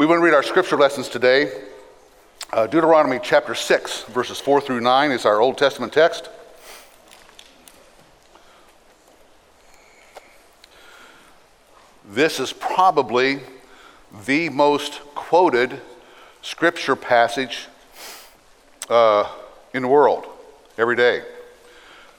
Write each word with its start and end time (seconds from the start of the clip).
We 0.00 0.06
want 0.06 0.20
to 0.20 0.24
read 0.24 0.32
our 0.32 0.42
scripture 0.42 0.78
lessons 0.78 1.10
today. 1.10 1.52
Uh, 2.50 2.66
Deuteronomy 2.66 3.20
chapter 3.22 3.54
6, 3.54 4.04
verses 4.04 4.40
4 4.40 4.62
through 4.62 4.80
9 4.80 5.10
is 5.10 5.26
our 5.26 5.42
Old 5.42 5.58
Testament 5.58 5.92
text. 5.92 6.30
This 12.08 12.40
is 12.40 12.50
probably 12.50 13.40
the 14.24 14.48
most 14.48 15.00
quoted 15.14 15.78
scripture 16.40 16.96
passage 16.96 17.68
uh, 18.88 19.30
in 19.74 19.82
the 19.82 19.88
world 19.88 20.24
every 20.78 20.96
day. 20.96 21.24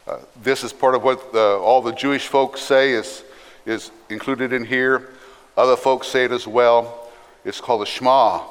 Uh, 0.06 0.20
this 0.44 0.64
is 0.64 0.72
part 0.72 0.94
of 0.94 1.02
what 1.02 1.34
the, 1.34 1.58
all 1.58 1.82
the 1.82 1.94
Jewish 1.94 2.28
folks 2.28 2.62
say 2.62 2.92
is, 2.92 3.24
is 3.66 3.90
included 4.08 4.54
in 4.54 4.66
here. 4.66 5.10
Other 5.58 5.76
folks 5.76 6.06
say 6.06 6.26
it 6.26 6.32
as 6.32 6.46
well. 6.46 7.01
It's 7.44 7.62
called 7.62 7.82
the 7.82 7.86
Shema. 7.86 8.42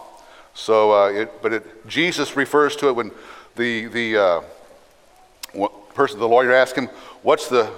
So, 0.55 0.93
uh, 0.93 1.09
it, 1.09 1.43
but 1.43 1.53
it, 1.53 1.87
Jesus 1.87 2.37
refers 2.37 2.77
to 2.77 2.89
it 2.89 2.93
when 2.93 3.13
the, 3.57 3.87
the 3.87 4.17
uh, 4.17 5.69
person, 5.95 6.19
the 6.19 6.29
lawyer 6.29 6.53
asked 6.53 6.77
him, 6.77 6.87
What's 7.23 7.49
the, 7.49 7.71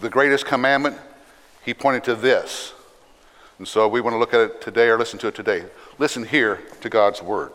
the 0.00 0.10
greatest 0.10 0.46
commandment? 0.46 0.98
He 1.64 1.74
pointed 1.74 2.04
to 2.04 2.14
this. 2.14 2.74
And 3.58 3.66
so 3.66 3.88
we 3.88 4.00
want 4.00 4.14
to 4.14 4.18
look 4.18 4.34
at 4.34 4.40
it 4.40 4.60
today 4.60 4.88
or 4.88 4.98
listen 4.98 5.18
to 5.20 5.28
it 5.28 5.34
today. 5.34 5.64
Listen 5.98 6.24
here 6.24 6.60
to 6.80 6.88
God's 6.88 7.22
word. 7.22 7.52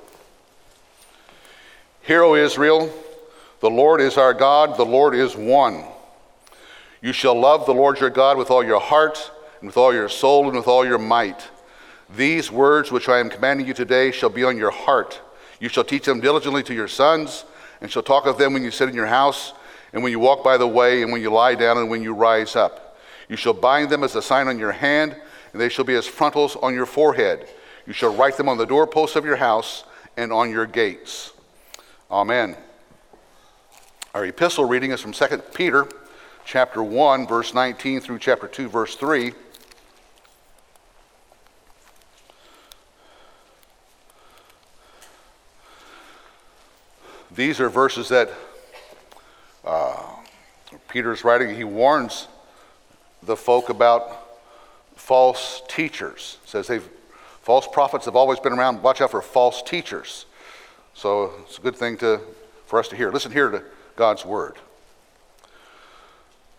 Hear, 2.01 2.23
O 2.23 2.35
Israel, 2.35 2.91
the 3.59 3.69
Lord 3.69 4.01
is 4.01 4.17
our 4.17 4.33
God, 4.33 4.77
the 4.77 4.85
Lord 4.85 5.13
is 5.13 5.35
one. 5.35 5.83
You 7.01 7.13
shall 7.13 7.39
love 7.39 7.65
the 7.65 7.73
Lord 7.73 7.99
your 7.99 8.09
God 8.09 8.37
with 8.37 8.49
all 8.49 8.63
your 8.63 8.79
heart, 8.79 9.31
and 9.59 9.67
with 9.67 9.77
all 9.77 9.93
your 9.93 10.09
soul, 10.09 10.47
and 10.47 10.57
with 10.57 10.67
all 10.67 10.85
your 10.85 10.97
might. 10.97 11.49
These 12.15 12.51
words 12.51 12.91
which 12.91 13.07
I 13.07 13.19
am 13.19 13.29
commanding 13.29 13.67
you 13.67 13.73
today 13.73 14.11
shall 14.11 14.29
be 14.29 14.43
on 14.43 14.57
your 14.57 14.71
heart. 14.71 15.21
You 15.59 15.69
shall 15.69 15.83
teach 15.83 16.05
them 16.05 16.19
diligently 16.19 16.63
to 16.63 16.73
your 16.73 16.87
sons, 16.87 17.45
and 17.81 17.91
shall 17.91 18.03
talk 18.03 18.25
of 18.25 18.37
them 18.37 18.53
when 18.53 18.63
you 18.63 18.71
sit 18.71 18.89
in 18.89 18.95
your 18.95 19.05
house, 19.05 19.53
and 19.93 20.01
when 20.01 20.11
you 20.11 20.19
walk 20.19 20.43
by 20.43 20.57
the 20.57 20.67
way, 20.67 21.03
and 21.03 21.11
when 21.11 21.21
you 21.21 21.31
lie 21.31 21.55
down, 21.55 21.77
and 21.77 21.89
when 21.89 22.01
you 22.01 22.13
rise 22.13 22.55
up. 22.55 22.97
You 23.27 23.35
shall 23.35 23.53
bind 23.53 23.89
them 23.89 24.03
as 24.03 24.15
a 24.15 24.21
sign 24.21 24.47
on 24.47 24.57
your 24.57 24.71
hand, 24.71 25.15
and 25.51 25.61
they 25.61 25.69
shall 25.69 25.85
be 25.85 25.95
as 25.95 26.07
frontals 26.07 26.55
on 26.55 26.73
your 26.73 26.85
forehead. 26.85 27.47
You 27.85 27.93
shall 27.93 28.15
write 28.15 28.37
them 28.37 28.49
on 28.49 28.57
the 28.57 28.65
doorposts 28.65 29.15
of 29.15 29.25
your 29.25 29.35
house 29.35 29.83
and 30.17 30.33
on 30.33 30.49
your 30.49 30.65
gates. 30.65 31.31
Amen. 32.09 32.57
Our 34.13 34.25
epistle 34.25 34.65
reading 34.65 34.91
is 34.91 35.01
from 35.01 35.11
2 35.11 35.37
Peter 35.53 35.87
chapter 36.43 36.81
1 36.81 37.27
verse 37.27 37.53
19 37.53 38.01
through 38.01 38.17
chapter 38.17 38.47
2 38.47 38.67
verse 38.67 38.95
3. 38.95 39.33
These 47.39 47.61
are 47.61 47.69
verses 47.69 48.09
that 48.09 48.29
uh, 49.63 49.95
Peter's 50.89 51.23
writing. 51.23 51.55
He 51.55 51.63
warns 51.63 52.27
the 53.23 53.37
folk 53.37 53.69
about 53.69 54.41
false 54.97 55.61
teachers. 55.69 56.37
Says 56.43 56.67
they've 56.67 56.85
false 57.41 57.65
prophets 57.65 58.03
have 58.03 58.17
always 58.17 58.41
been 58.41 58.51
around. 58.51 58.83
Watch 58.83 58.99
out 58.99 59.11
for 59.11 59.21
false 59.21 59.61
teachers. 59.61 60.25
So 60.93 61.31
it's 61.43 61.57
a 61.57 61.61
good 61.61 61.77
thing 61.77 61.95
to, 61.99 62.19
for 62.65 62.77
us 62.77 62.89
to 62.89 62.97
hear. 62.97 63.09
Listen 63.09 63.31
here 63.31 63.49
to 63.49 63.63
God's 63.95 64.25
word. 64.25 64.55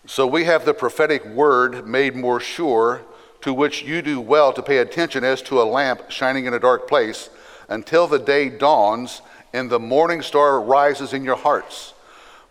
So 0.06 0.26
we 0.26 0.44
have 0.44 0.64
the 0.64 0.72
prophetic 0.72 1.26
word 1.26 1.86
made 1.86 2.16
more 2.16 2.40
sure, 2.40 3.02
to 3.42 3.52
which 3.52 3.82
you 3.82 4.00
do 4.00 4.18
well 4.18 4.50
to 4.54 4.62
pay 4.62 4.78
attention 4.78 5.24
as 5.24 5.42
to 5.42 5.60
a 5.60 5.64
lamp 5.64 6.10
shining 6.10 6.46
in 6.46 6.54
a 6.54 6.58
dark 6.58 6.88
place 6.88 7.28
until 7.68 8.06
the 8.06 8.18
day 8.18 8.48
dawns 8.48 9.20
and 9.52 9.68
the 9.68 9.78
morning 9.78 10.22
star 10.22 10.60
rises 10.60 11.12
in 11.12 11.24
your 11.24 11.36
hearts. 11.36 11.94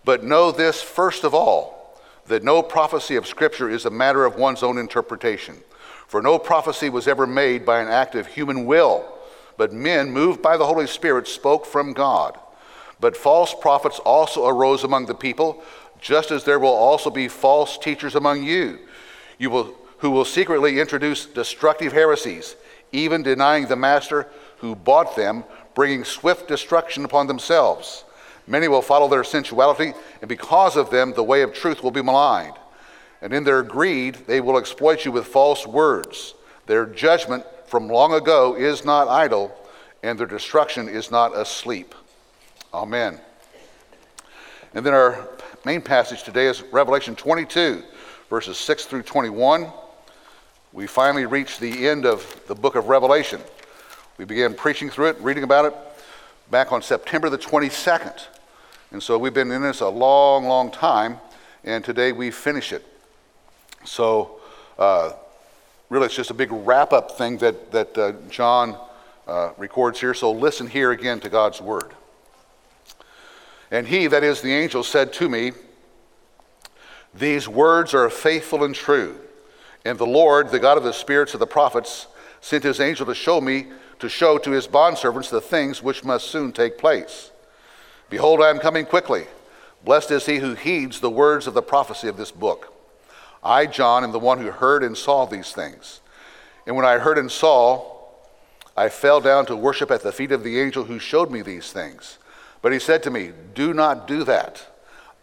But 0.05 0.23
know 0.23 0.51
this 0.51 0.81
first 0.81 1.23
of 1.23 1.33
all, 1.33 1.99
that 2.27 2.43
no 2.43 2.61
prophecy 2.61 3.15
of 3.15 3.27
Scripture 3.27 3.69
is 3.69 3.85
a 3.85 3.89
matter 3.89 4.23
of 4.23 4.35
one's 4.35 4.63
own 4.63 4.77
interpretation. 4.77 5.57
For 6.07 6.21
no 6.21 6.39
prophecy 6.39 6.89
was 6.89 7.07
ever 7.07 7.27
made 7.27 7.65
by 7.65 7.81
an 7.81 7.87
act 7.87 8.15
of 8.15 8.27
human 8.27 8.65
will, 8.65 9.17
but 9.57 9.73
men, 9.73 10.11
moved 10.11 10.41
by 10.41 10.55
the 10.55 10.65
Holy 10.65 10.87
Spirit, 10.87 11.27
spoke 11.27 11.65
from 11.65 11.93
God. 11.93 12.39
But 12.99 13.17
false 13.17 13.53
prophets 13.53 13.99
also 13.99 14.47
arose 14.47 14.83
among 14.83 15.05
the 15.05 15.15
people, 15.15 15.61
just 15.99 16.31
as 16.31 16.43
there 16.43 16.59
will 16.59 16.69
also 16.69 17.09
be 17.09 17.27
false 17.27 17.77
teachers 17.77 18.15
among 18.15 18.43
you, 18.43 18.79
you 19.37 19.49
will, 19.49 19.75
who 19.99 20.11
will 20.11 20.25
secretly 20.25 20.79
introduce 20.79 21.25
destructive 21.25 21.93
heresies, 21.93 22.55
even 22.91 23.21
denying 23.21 23.67
the 23.67 23.75
master 23.75 24.27
who 24.57 24.75
bought 24.75 25.15
them, 25.15 25.43
bringing 25.79 26.03
swift 26.03 26.45
destruction 26.49 27.05
upon 27.05 27.25
themselves. 27.25 28.03
Many 28.47 28.67
will 28.67 28.81
follow 28.81 29.07
their 29.07 29.23
sensuality, 29.23 29.93
and 30.19 30.27
because 30.27 30.75
of 30.75 30.89
them, 30.89 31.13
the 31.13 31.23
way 31.23 31.41
of 31.41 31.53
truth 31.53 31.81
will 31.81 31.89
be 31.89 32.01
maligned. 32.01 32.57
And 33.21 33.33
in 33.33 33.45
their 33.45 33.63
greed, 33.63 34.15
they 34.27 34.41
will 34.41 34.57
exploit 34.57 35.05
you 35.05 35.13
with 35.13 35.27
false 35.27 35.65
words. 35.65 36.33
Their 36.65 36.85
judgment 36.85 37.45
from 37.65 37.87
long 37.87 38.13
ago 38.13 38.57
is 38.57 38.83
not 38.83 39.07
idle, 39.07 39.55
and 40.03 40.19
their 40.19 40.27
destruction 40.27 40.89
is 40.89 41.11
not 41.11 41.33
asleep. 41.33 41.95
Amen. 42.73 43.17
And 44.73 44.85
then 44.85 44.93
our 44.93 45.29
main 45.63 45.81
passage 45.81 46.23
today 46.23 46.47
is 46.47 46.61
Revelation 46.73 47.15
22, 47.15 47.83
verses 48.29 48.57
6 48.57 48.83
through 48.83 49.03
21. 49.03 49.71
We 50.73 50.87
finally 50.87 51.25
reach 51.25 51.57
the 51.57 51.87
end 51.87 52.05
of 52.05 52.41
the 52.47 52.55
book 52.55 52.75
of 52.75 52.89
Revelation. 52.89 53.39
We 54.19 54.25
began 54.25 54.53
preaching 54.53 54.89
through 54.89 55.11
it, 55.11 55.21
reading 55.21 55.43
about 55.43 55.63
it 55.63 55.73
back 56.51 56.73
on 56.73 56.81
September 56.81 57.29
the 57.29 57.37
22nd. 57.37 58.25
And 58.91 59.01
so 59.01 59.17
we've 59.17 59.33
been 59.33 59.49
in 59.49 59.61
this 59.61 59.79
a 59.79 59.87
long, 59.87 60.43
long 60.43 60.71
time, 60.71 61.19
and 61.63 61.85
today 61.85 62.11
we 62.11 62.29
finish 62.29 62.73
it. 62.73 62.85
So, 63.85 64.41
uh, 64.77 65.13
really, 65.87 66.07
it's 66.07 66.15
just 66.15 66.31
a 66.31 66.33
big 66.33 66.49
wrap 66.51 66.91
up 66.91 67.11
thing 67.11 67.37
that, 67.37 67.71
that 67.71 67.97
uh, 67.97 68.11
John 68.29 68.75
uh, 69.25 69.51
records 69.57 70.01
here. 70.01 70.13
So, 70.13 70.33
listen 70.33 70.67
here 70.67 70.91
again 70.91 71.21
to 71.21 71.29
God's 71.29 71.61
word. 71.61 71.93
And 73.71 73.87
he, 73.87 74.07
that 74.07 74.25
is 74.25 74.41
the 74.41 74.53
angel, 74.53 74.83
said 74.83 75.13
to 75.13 75.29
me, 75.29 75.53
These 77.13 77.47
words 77.47 77.93
are 77.93 78.09
faithful 78.09 78.65
and 78.65 78.75
true. 78.75 79.17
And 79.85 79.97
the 79.97 80.05
Lord, 80.05 80.49
the 80.49 80.59
God 80.59 80.77
of 80.77 80.83
the 80.83 80.91
spirits 80.91 81.33
of 81.33 81.39
the 81.39 81.47
prophets, 81.47 82.07
sent 82.41 82.65
his 82.65 82.81
angel 82.81 83.05
to 83.05 83.15
show 83.15 83.39
me, 83.39 83.67
to 83.99 84.09
show 84.09 84.37
to 84.37 84.51
his 84.51 84.67
bondservants 84.67 85.29
the 85.29 85.41
things 85.41 85.83
which 85.83 86.03
must 86.03 86.27
soon 86.27 86.51
take 86.51 86.77
place. 86.77 87.31
Behold, 88.09 88.41
I 88.41 88.49
am 88.49 88.59
coming 88.59 88.85
quickly. 88.85 89.27
Blessed 89.83 90.11
is 90.11 90.25
he 90.25 90.37
who 90.37 90.55
heeds 90.55 90.99
the 90.99 91.09
words 91.09 91.47
of 91.47 91.53
the 91.53 91.61
prophecy 91.61 92.07
of 92.07 92.17
this 92.17 92.31
book. 92.31 92.73
I, 93.43 93.65
John, 93.65 94.03
am 94.03 94.11
the 94.11 94.19
one 94.19 94.39
who 94.39 94.51
heard 94.51 94.83
and 94.83 94.97
saw 94.97 95.25
these 95.25 95.51
things. 95.51 96.01
And 96.65 96.75
when 96.75 96.85
I 96.85 96.97
heard 96.97 97.17
and 97.17 97.31
saw, 97.31 97.97
I 98.75 98.89
fell 98.89 99.21
down 99.21 99.45
to 99.47 99.55
worship 99.55 99.91
at 99.91 100.01
the 100.01 100.11
feet 100.11 100.31
of 100.31 100.43
the 100.43 100.59
angel 100.59 100.85
who 100.85 100.99
showed 100.99 101.31
me 101.31 101.41
these 101.41 101.71
things. 101.71 102.17
But 102.61 102.73
he 102.73 102.79
said 102.79 103.03
to 103.03 103.11
me, 103.11 103.31
Do 103.53 103.73
not 103.73 104.07
do 104.07 104.23
that. 104.25 104.65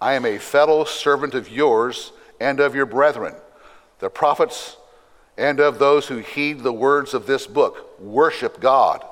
I 0.01 0.15
am 0.15 0.25
a 0.25 0.39
fellow 0.39 0.85
servant 0.85 1.35
of 1.35 1.51
yours 1.51 2.13
and 2.41 2.61
of 2.61 2.75
your 2.75 2.87
brethren, 2.87 3.35
the 3.99 4.11
prophets, 4.11 4.77
and 5.39 5.61
of 5.61 5.79
those 5.79 6.07
who 6.09 6.19
heed 6.19 6.61
the 6.61 6.73
words 6.73 7.15
of 7.15 7.27
this 7.27 7.47
book. 7.47 8.01
Worship 8.01 8.61
God. 8.61 9.05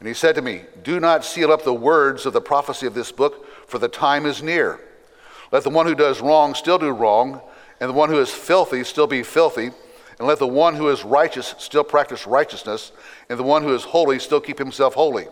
And 0.00 0.08
he 0.08 0.14
said 0.14 0.34
to 0.34 0.42
me, 0.42 0.62
Do 0.82 0.98
not 0.98 1.24
seal 1.24 1.52
up 1.52 1.62
the 1.62 1.72
words 1.72 2.26
of 2.26 2.32
the 2.32 2.40
prophecy 2.40 2.86
of 2.86 2.94
this 2.94 3.12
book, 3.12 3.46
for 3.68 3.78
the 3.78 3.88
time 3.88 4.26
is 4.26 4.42
near. 4.42 4.80
Let 5.52 5.62
the 5.62 5.70
one 5.70 5.86
who 5.86 5.94
does 5.94 6.20
wrong 6.20 6.54
still 6.54 6.78
do 6.78 6.90
wrong, 6.90 7.40
and 7.80 7.88
the 7.88 7.94
one 7.94 8.08
who 8.08 8.18
is 8.18 8.30
filthy 8.30 8.82
still 8.84 9.06
be 9.06 9.22
filthy, 9.22 9.70
and 10.18 10.28
let 10.28 10.38
the 10.38 10.48
one 10.48 10.74
who 10.74 10.88
is 10.88 11.04
righteous 11.04 11.54
still 11.58 11.84
practice 11.84 12.26
righteousness, 12.26 12.90
and 13.28 13.38
the 13.38 13.44
one 13.44 13.62
who 13.62 13.74
is 13.74 13.84
holy 13.84 14.18
still 14.18 14.40
keep 14.40 14.58
himself 14.58 14.94
holy. 14.94 15.26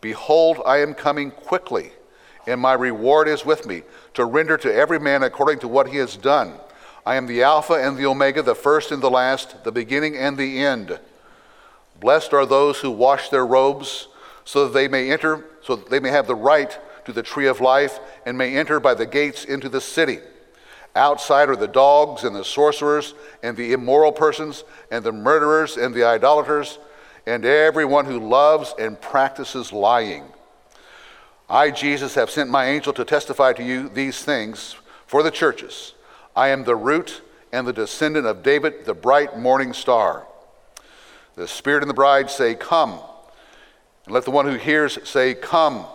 Behold, 0.00 0.60
I 0.66 0.78
am 0.78 0.94
coming 0.94 1.30
quickly, 1.30 1.92
and 2.46 2.60
my 2.60 2.74
reward 2.74 3.28
is 3.28 3.46
with 3.46 3.66
me, 3.66 3.82
to 4.14 4.24
render 4.24 4.56
to 4.58 4.74
every 4.74 5.00
man 5.00 5.22
according 5.22 5.60
to 5.60 5.68
what 5.68 5.88
he 5.88 5.96
has 5.96 6.16
done. 6.16 6.54
I 7.06 7.14
am 7.14 7.26
the 7.26 7.44
Alpha 7.44 7.74
and 7.74 7.96
the 7.96 8.06
Omega, 8.06 8.42
the 8.42 8.56
first 8.56 8.90
and 8.90 9.00
the 9.00 9.08
last, 9.08 9.62
the 9.62 9.70
beginning 9.70 10.16
and 10.16 10.36
the 10.36 10.58
end. 10.58 10.98
Blessed 12.00 12.32
are 12.32 12.44
those 12.44 12.80
who 12.80 12.90
wash 12.90 13.28
their 13.28 13.46
robes, 13.46 14.08
so 14.44 14.64
that 14.64 14.74
they 14.74 14.88
may 14.88 15.12
enter, 15.12 15.44
so 15.62 15.76
that 15.76 15.88
they 15.88 16.00
may 16.00 16.10
have 16.10 16.26
the 16.26 16.34
right 16.34 16.76
to 17.04 17.12
the 17.12 17.22
tree 17.22 17.46
of 17.46 17.60
life, 17.60 18.00
and 18.26 18.36
may 18.36 18.56
enter 18.56 18.80
by 18.80 18.92
the 18.92 19.06
gates 19.06 19.44
into 19.44 19.68
the 19.68 19.80
city. 19.80 20.18
Outside 20.96 21.48
are 21.48 21.56
the 21.56 21.68
dogs 21.68 22.24
and 22.24 22.34
the 22.34 22.44
sorcerers 22.44 23.14
and 23.40 23.56
the 23.56 23.72
immoral 23.72 24.10
persons 24.10 24.64
and 24.90 25.04
the 25.04 25.12
murderers 25.12 25.76
and 25.76 25.94
the 25.94 26.04
idolaters 26.04 26.80
and 27.24 27.44
everyone 27.44 28.06
who 28.06 28.18
loves 28.18 28.74
and 28.78 29.00
practices 29.00 29.72
lying. 29.72 30.24
I, 31.48 31.70
Jesus, 31.70 32.16
have 32.16 32.30
sent 32.30 32.50
my 32.50 32.66
angel 32.66 32.92
to 32.94 33.04
testify 33.04 33.52
to 33.52 33.62
you 33.62 33.88
these 33.88 34.24
things 34.24 34.74
for 35.06 35.22
the 35.22 35.30
churches. 35.30 35.92
I 36.36 36.48
am 36.48 36.64
the 36.64 36.76
root 36.76 37.22
and 37.50 37.66
the 37.66 37.72
descendant 37.72 38.26
of 38.26 38.42
David, 38.42 38.84
the 38.84 38.94
bright 38.94 39.38
morning 39.38 39.72
star. 39.72 40.26
The 41.34 41.48
Spirit 41.48 41.82
and 41.82 41.90
the 41.90 41.94
bride 41.94 42.30
say, 42.30 42.54
Come. 42.54 43.00
And 44.04 44.14
let 44.14 44.24
the 44.24 44.30
one 44.30 44.46
who 44.46 44.56
hears 44.56 44.98
say, 45.08 45.34
Come. 45.34 45.86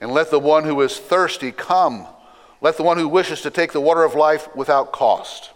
And 0.00 0.10
let 0.10 0.32
the 0.32 0.40
one 0.40 0.64
who 0.64 0.80
is 0.80 0.98
thirsty 0.98 1.52
come. 1.52 2.08
Let 2.60 2.76
the 2.76 2.82
one 2.82 2.98
who 2.98 3.06
wishes 3.06 3.40
to 3.42 3.50
take 3.50 3.72
the 3.72 3.80
water 3.80 4.02
of 4.02 4.16
life 4.16 4.54
without 4.56 4.90
cost. 4.90 5.50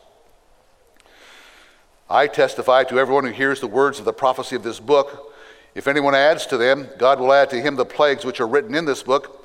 I 2.09 2.29
testify 2.29 2.85
to 2.85 3.01
everyone 3.01 3.25
who 3.25 3.33
hears 3.33 3.61
the 3.61 3.67
words 3.67 3.99
of 3.99 4.05
the 4.05 4.13
prophecy 4.13 4.55
of 4.55 4.63
this 4.63 4.79
book. 4.79 5.35
If 5.75 5.89
anyone 5.89 6.15
adds 6.15 6.47
to 6.47 6.57
them, 6.57 6.89
God 6.97 7.19
will 7.19 7.33
add 7.33 7.51
to 7.51 7.61
him 7.61 7.75
the 7.75 7.85
plagues 7.85 8.25
which 8.25 8.41
are 8.41 8.47
written 8.47 8.77
in 8.77 8.85
this 8.85 9.03
book. 9.03 9.36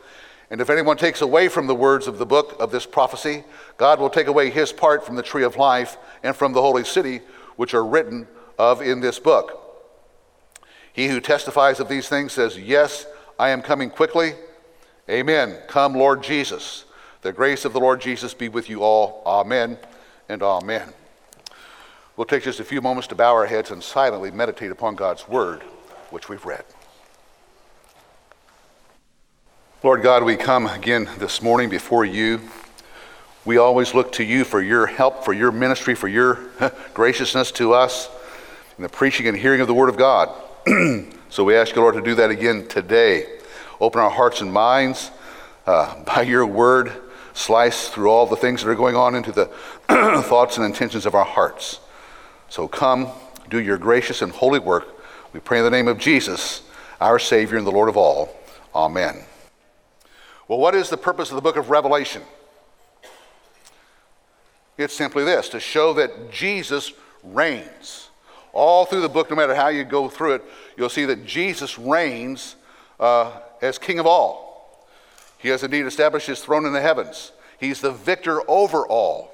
And 0.51 0.59
if 0.59 0.69
anyone 0.69 0.98
takes 0.98 1.21
away 1.21 1.48
from 1.48 1.65
the 1.65 1.74
words 1.74 2.07
of 2.07 2.18
the 2.18 2.25
book 2.25 2.57
of 2.59 2.71
this 2.71 2.86
prophecy, 2.86 3.45
God 3.77 4.01
will 4.01 4.09
take 4.09 4.27
away 4.27 4.50
his 4.50 4.74
part 4.74 5.06
from 5.06 5.15
the 5.15 5.24
tree 5.24 5.45
of 5.45 5.56
life 5.56 5.98
and 6.24 6.36
from 6.36 6.51
the 6.51 6.62
holy 6.62 6.83
city, 6.83 7.21
which 7.56 7.74
are 7.74 7.86
written 7.86 8.27
of 8.59 8.81
in 8.81 9.00
this 9.00 9.18
book. 9.18 9.57
He 10.92 11.07
who 11.07 11.21
testifies 11.21 11.80
of 11.80 11.88
these 11.88 12.09
things 12.09 12.33
says, 12.33 12.59
Yes, 12.59 13.06
I 13.39 13.50
am 13.50 13.62
coming 13.62 13.89
quickly. 13.89 14.33
Amen. 15.09 15.57
Come, 15.68 15.94
Lord 15.94 16.21
Jesus. 16.21 16.83
The 17.21 17.31
grace 17.31 17.63
of 17.63 17.71
the 17.71 17.80
Lord 17.80 18.01
Jesus 18.01 18.33
be 18.33 18.50
with 18.50 18.69
you 18.69 18.83
all. 18.83 19.24
Amen 19.25 19.77
and 20.27 20.44
amen. 20.44 20.89
We'll 22.18 22.25
take 22.25 22.44
just 22.44 22.59
a 22.59 22.65
few 22.65 22.81
moments 22.81 23.07
to 23.07 23.15
bow 23.15 23.33
our 23.33 23.45
heads 23.45 23.71
and 23.71 23.81
silently 23.81 24.31
meditate 24.31 24.71
upon 24.71 24.95
God's 24.95 25.30
word, 25.30 25.62
which 26.09 26.27
we've 26.27 26.44
read. 26.44 26.65
Lord 29.83 30.04
God, 30.04 30.24
we 30.24 30.36
come 30.36 30.68
again 30.68 31.10
this 31.18 31.42
morning 31.42 31.68
before 31.68 32.06
you. 32.06 32.39
We 33.45 33.57
always 33.57 33.95
look 33.95 34.12
to 34.12 34.24
you 34.24 34.44
for 34.44 34.62
your 34.62 34.86
help, 34.86 35.25
for 35.25 35.33
your 35.33 35.51
ministry, 35.51 35.95
for 35.95 36.07
your 36.07 36.38
graciousness 36.94 37.51
to 37.54 37.74
us 37.74 38.07
in 38.78 38.83
the 38.83 38.89
preaching 38.89 39.28
and 39.28 39.36
hearing 39.36 39.60
of 39.60 39.66
the 39.66 39.74
Word 39.74 39.89
of 39.89 39.98
God. 39.98 40.30
so 41.30 41.44
we 41.44 41.56
ask 41.56 41.75
you, 41.75 41.81
Lord, 41.81 41.95
to 41.95 42.01
do 42.01 42.13
that 42.13 42.30
again 42.30 42.68
today. 42.68 43.25
Open 43.80 44.00
our 44.00 44.12
hearts 44.12 44.42
and 44.42 44.54
minds 44.54 45.10
uh, 45.66 46.04
by 46.16 46.22
your 46.22 46.45
Word, 46.45 46.92
slice 47.34 47.89
through 47.89 48.12
all 48.12 48.27
the 48.27 48.36
things 48.36 48.62
that 48.62 48.69
are 48.69 48.75
going 48.75 48.95
on 48.95 49.16
into 49.16 49.31
the 49.31 49.45
thoughts 50.25 50.57
and 50.57 50.66
intentions 50.68 51.07
of 51.07 51.16
our 51.16 51.25
hearts. 51.25 51.80
So 52.50 52.68
come, 52.68 53.07
do 53.50 53.60
your 53.60 53.80
gracious 53.80 54.22
and 54.22 54.31
holy 54.31 54.60
work. 54.60 54.89
We 55.34 55.39
pray 55.39 55.57
in 55.57 55.63
the 55.63 55.72
name 55.72 55.88
of 55.88 55.98
Jesus, 55.98 56.62
our 57.00 57.18
Savior 57.18 57.57
and 57.57 57.66
the 57.66 57.72
Lord 57.72 57.89
of 57.89 57.98
all. 57.98 58.38
Amen. 58.75 59.24
Well, 60.51 60.59
what 60.59 60.75
is 60.75 60.89
the 60.89 60.98
purpose 60.98 61.30
of 61.30 61.36
the 61.36 61.42
book 61.42 61.56
of 61.56 61.69
Revelation? 61.69 62.24
It's 64.77 64.94
simply 64.94 65.24
this 65.24 65.48
to 65.48 65.62
show 65.62 65.94
that 65.94 66.30
Jesus 66.30 66.92
reigns. 67.24 68.09
All 68.51 68.83
through 68.83 69.00
the 69.00 69.07
book, 69.07 69.30
no 69.30 69.38
matter 69.38 69.56
how 69.56 69.69
you 69.69 69.86
go 69.86 70.09
through 70.09 70.33
it, 70.33 70.44
you'll 70.75 70.89
see 70.89 71.06
that 71.06 71.25
Jesus 71.25 71.80
reigns 71.80 72.57
uh, 73.00 73.31
as 73.62 73.77
King 73.77 73.98
of 73.98 74.06
all. 74.06 74.86
He 75.38 75.48
has 75.48 75.63
indeed 75.63 75.86
established 75.86 76.27
his 76.27 76.42
throne 76.42 76.65
in 76.65 76.74
the 76.74 76.81
heavens. 76.81 77.31
He's 77.57 77.80
the 77.80 77.94
victor 77.94 78.42
over 78.51 78.86
all. 78.86 79.33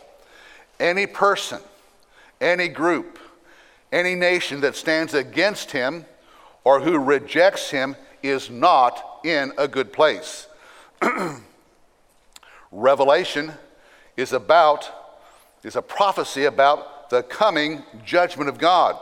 Any 0.79 1.07
person, 1.07 1.61
any 2.39 2.67
group, 2.67 3.17
any 3.91 4.13
nation 4.13 4.61
that 4.61 4.75
stands 4.75 5.15
against 5.15 5.71
him 5.71 6.05
or 6.63 6.79
who 6.79 6.99
rejects 6.99 7.71
him 7.71 7.95
is 8.21 8.51
not 8.51 9.21
in 9.23 9.51
a 9.57 9.67
good 9.67 9.91
place. 9.91 10.47
Revelation 12.71 13.53
is 14.15 14.33
about 14.33 14.91
is 15.63 15.75
a 15.75 15.81
prophecy 15.81 16.45
about 16.45 17.09
the 17.09 17.23
coming 17.23 17.83
judgment 18.05 18.49
of 18.49 18.57
God. 18.57 18.97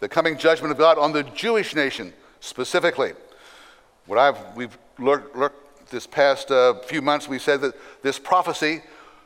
The 0.00 0.08
coming 0.08 0.38
judgment 0.38 0.72
of 0.72 0.78
God 0.78 0.98
on 0.98 1.12
the 1.12 1.22
Jewish 1.22 1.74
nation 1.74 2.12
specifically. 2.40 3.12
What 4.06 4.18
I've 4.18 4.56
we've 4.56 4.76
looked, 4.98 5.36
looked 5.36 5.90
this 5.90 6.06
past 6.06 6.50
uh, 6.50 6.80
few 6.80 7.02
months, 7.02 7.28
we 7.28 7.38
said 7.38 7.60
that 7.60 7.74
this 8.02 8.18
prophecy, 8.18 8.82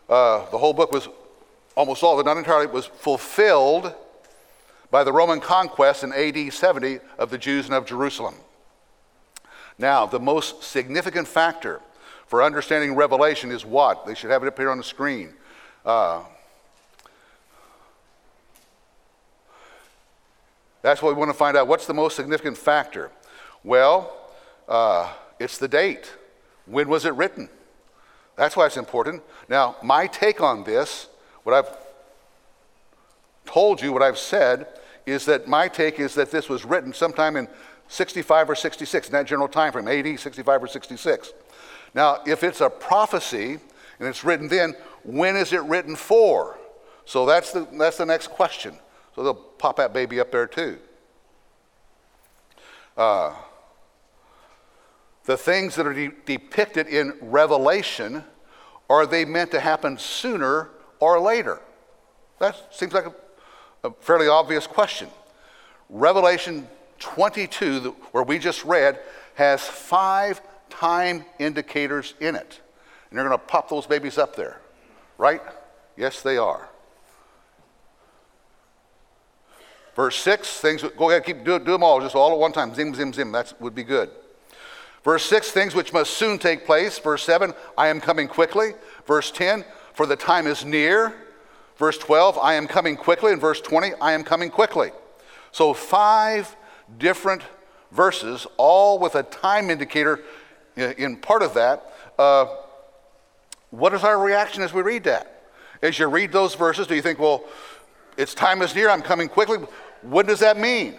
uh, 0.08 0.48
the 0.50 0.58
whole 0.58 0.72
book 0.72 0.92
was 0.92 1.08
almost 1.76 2.02
all 2.02 2.18
it, 2.18 2.26
not 2.26 2.36
entirely, 2.36 2.66
was 2.66 2.86
fulfilled 2.86 3.94
by 4.90 5.04
the 5.04 5.12
Roman 5.12 5.40
conquest 5.40 6.02
in 6.02 6.12
AD 6.12 6.52
70 6.52 6.98
of 7.18 7.30
the 7.30 7.38
Jews 7.38 7.66
and 7.66 7.74
of 7.74 7.86
Jerusalem. 7.86 8.34
Now, 9.78 10.06
the 10.06 10.18
most 10.18 10.62
significant 10.62 11.28
factor 11.28 11.80
for 12.26 12.42
understanding 12.42 12.94
Revelation 12.94 13.50
is 13.50 13.64
what? 13.64 14.06
They 14.06 14.14
should 14.14 14.30
have 14.30 14.42
it 14.42 14.48
up 14.48 14.58
here 14.58 14.70
on 14.70 14.78
the 14.78 14.84
screen. 14.84 15.34
Uh, 15.84 16.24
that's 20.82 21.00
what 21.00 21.14
we 21.14 21.18
want 21.18 21.30
to 21.30 21.36
find 21.36 21.56
out. 21.56 21.68
What's 21.68 21.86
the 21.86 21.94
most 21.94 22.16
significant 22.16 22.58
factor? 22.58 23.10
Well, 23.62 24.14
uh, 24.68 25.12
it's 25.38 25.58
the 25.58 25.68
date. 25.68 26.12
When 26.66 26.88
was 26.88 27.04
it 27.04 27.14
written? 27.14 27.48
That's 28.36 28.56
why 28.56 28.66
it's 28.66 28.76
important. 28.76 29.22
Now, 29.48 29.76
my 29.82 30.06
take 30.06 30.40
on 30.40 30.64
this 30.64 31.08
what 31.44 31.54
I've 31.54 31.76
told 33.46 33.80
you, 33.80 33.92
what 33.92 34.02
I've 34.02 34.18
said, 34.18 34.66
is 35.06 35.24
that 35.24 35.48
my 35.48 35.68
take 35.68 35.98
is 35.98 36.14
that 36.16 36.30
this 36.30 36.48
was 36.48 36.64
written 36.64 36.92
sometime 36.92 37.36
in 37.36 37.48
65 37.88 38.50
or 38.50 38.54
66, 38.54 39.08
in 39.08 39.12
that 39.12 39.26
general 39.26 39.48
time 39.48 39.72
frame, 39.72 39.88
AD 39.88 40.20
65 40.20 40.62
or 40.62 40.68
66. 40.68 41.32
Now, 41.94 42.18
if 42.26 42.44
it's 42.44 42.60
a 42.60 42.70
prophecy 42.70 43.58
and 43.98 44.08
it's 44.08 44.24
written 44.24 44.48
then, 44.48 44.74
when 45.04 45.36
is 45.36 45.52
it 45.52 45.62
written 45.62 45.96
for? 45.96 46.58
So 47.04 47.24
that's 47.24 47.52
the, 47.52 47.66
that's 47.72 47.96
the 47.96 48.06
next 48.06 48.28
question. 48.28 48.74
So 49.14 49.22
they'll 49.24 49.34
pop 49.34 49.76
that 49.76 49.92
baby 49.92 50.20
up 50.20 50.30
there 50.30 50.46
too. 50.46 50.78
Uh, 52.96 53.34
the 55.24 55.36
things 55.36 55.74
that 55.76 55.86
are 55.86 55.94
de- 55.94 56.12
depicted 56.26 56.86
in 56.88 57.14
Revelation, 57.20 58.24
are 58.90 59.06
they 59.06 59.24
meant 59.24 59.50
to 59.52 59.60
happen 59.60 59.96
sooner 59.98 60.70
or 61.00 61.18
later? 61.20 61.60
That 62.38 62.56
seems 62.70 62.92
like 62.92 63.06
a, 63.06 63.14
a 63.88 63.92
fairly 64.00 64.28
obvious 64.28 64.66
question. 64.66 65.08
Revelation 65.88 66.68
22, 66.98 67.96
where 68.12 68.24
we 68.24 68.38
just 68.38 68.64
read, 68.64 68.98
has 69.34 69.62
five 69.62 70.40
time 70.70 71.24
indicators 71.38 72.14
in 72.20 72.34
it. 72.34 72.60
And 73.10 73.18
they're 73.18 73.26
going 73.26 73.38
to 73.38 73.44
pop 73.44 73.68
those 73.68 73.86
babies 73.86 74.18
up 74.18 74.36
there, 74.36 74.60
right? 75.16 75.40
Yes, 75.96 76.22
they 76.22 76.36
are. 76.36 76.68
Verse 79.96 80.16
6, 80.16 80.60
things, 80.60 80.84
go 80.96 81.10
ahead, 81.10 81.24
keep, 81.24 81.44
do, 81.44 81.58
do 81.58 81.72
them 81.72 81.82
all, 81.82 82.00
just 82.00 82.14
all 82.14 82.32
at 82.32 82.38
one 82.38 82.52
time. 82.52 82.72
Zim, 82.72 82.94
zim, 82.94 83.12
zim. 83.12 83.32
That 83.32 83.52
would 83.60 83.74
be 83.74 83.82
good. 83.82 84.10
Verse 85.02 85.24
6, 85.24 85.50
things 85.50 85.74
which 85.74 85.92
must 85.92 86.12
soon 86.12 86.38
take 86.38 86.66
place. 86.66 86.98
Verse 86.98 87.24
7, 87.24 87.52
I 87.76 87.88
am 87.88 88.00
coming 88.00 88.28
quickly. 88.28 88.74
Verse 89.06 89.30
10, 89.32 89.64
for 89.94 90.06
the 90.06 90.14
time 90.14 90.46
is 90.46 90.64
near. 90.64 91.14
Verse 91.78 91.98
12, 91.98 92.38
I 92.38 92.54
am 92.54 92.68
coming 92.68 92.96
quickly. 92.96 93.32
And 93.32 93.40
verse 93.40 93.60
20, 93.60 93.94
I 94.00 94.12
am 94.12 94.22
coming 94.22 94.50
quickly. 94.50 94.90
So, 95.50 95.72
five 95.74 96.54
different 96.96 97.42
verses, 97.92 98.46
all 98.56 98.98
with 98.98 99.14
a 99.14 99.22
time 99.22 99.70
indicator 99.70 100.20
in 100.76 101.16
part 101.16 101.42
of 101.42 101.54
that. 101.54 101.92
Uh, 102.18 102.46
what 103.70 103.92
is 103.92 104.04
our 104.04 104.18
reaction 104.18 104.62
as 104.62 104.72
we 104.72 104.82
read 104.82 105.04
that? 105.04 105.50
As 105.82 105.98
you 105.98 106.06
read 106.06 106.32
those 106.32 106.54
verses, 106.54 106.86
do 106.86 106.94
you 106.94 107.02
think, 107.02 107.18
well, 107.18 107.44
it's 108.16 108.34
time 108.34 108.62
is 108.62 108.74
near, 108.74 108.90
I'm 108.90 109.02
coming 109.02 109.28
quickly? 109.28 109.58
What 110.02 110.26
does 110.26 110.40
that 110.40 110.58
mean? 110.58 110.94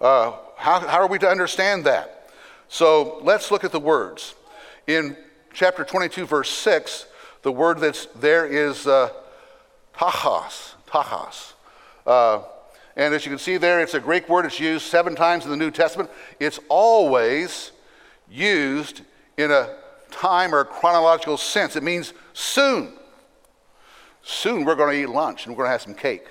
Uh, 0.00 0.32
how, 0.56 0.80
how 0.80 0.98
are 0.98 1.08
we 1.08 1.18
to 1.18 1.28
understand 1.28 1.84
that? 1.84 2.30
So 2.68 3.18
let's 3.22 3.50
look 3.50 3.64
at 3.64 3.72
the 3.72 3.80
words. 3.80 4.34
In 4.86 5.16
chapter 5.52 5.84
22, 5.84 6.26
verse 6.26 6.50
6, 6.50 7.06
the 7.42 7.50
word 7.52 7.78
that's 7.78 8.06
there 8.16 8.46
is 8.46 8.86
uh, 8.86 9.10
tachas, 9.94 10.74
tachos. 10.86 11.52
Uh, 12.06 12.42
and 13.00 13.14
as 13.14 13.24
you 13.24 13.30
can 13.30 13.38
see 13.38 13.56
there, 13.56 13.80
it's 13.80 13.94
a 13.94 14.00
Greek 14.00 14.28
word. 14.28 14.44
It's 14.44 14.60
used 14.60 14.84
seven 14.84 15.16
times 15.16 15.46
in 15.46 15.50
the 15.50 15.56
New 15.56 15.70
Testament. 15.70 16.10
It's 16.38 16.60
always 16.68 17.72
used 18.30 19.00
in 19.38 19.50
a 19.50 19.74
time 20.10 20.54
or 20.54 20.64
chronological 20.64 21.38
sense. 21.38 21.76
It 21.76 21.82
means 21.82 22.12
soon. 22.34 22.92
Soon 24.20 24.66
we're 24.66 24.74
going 24.74 24.94
to 24.94 25.02
eat 25.02 25.08
lunch 25.08 25.46
and 25.46 25.56
we're 25.56 25.62
going 25.64 25.68
to 25.68 25.72
have 25.72 25.80
some 25.80 25.94
cake. 25.94 26.26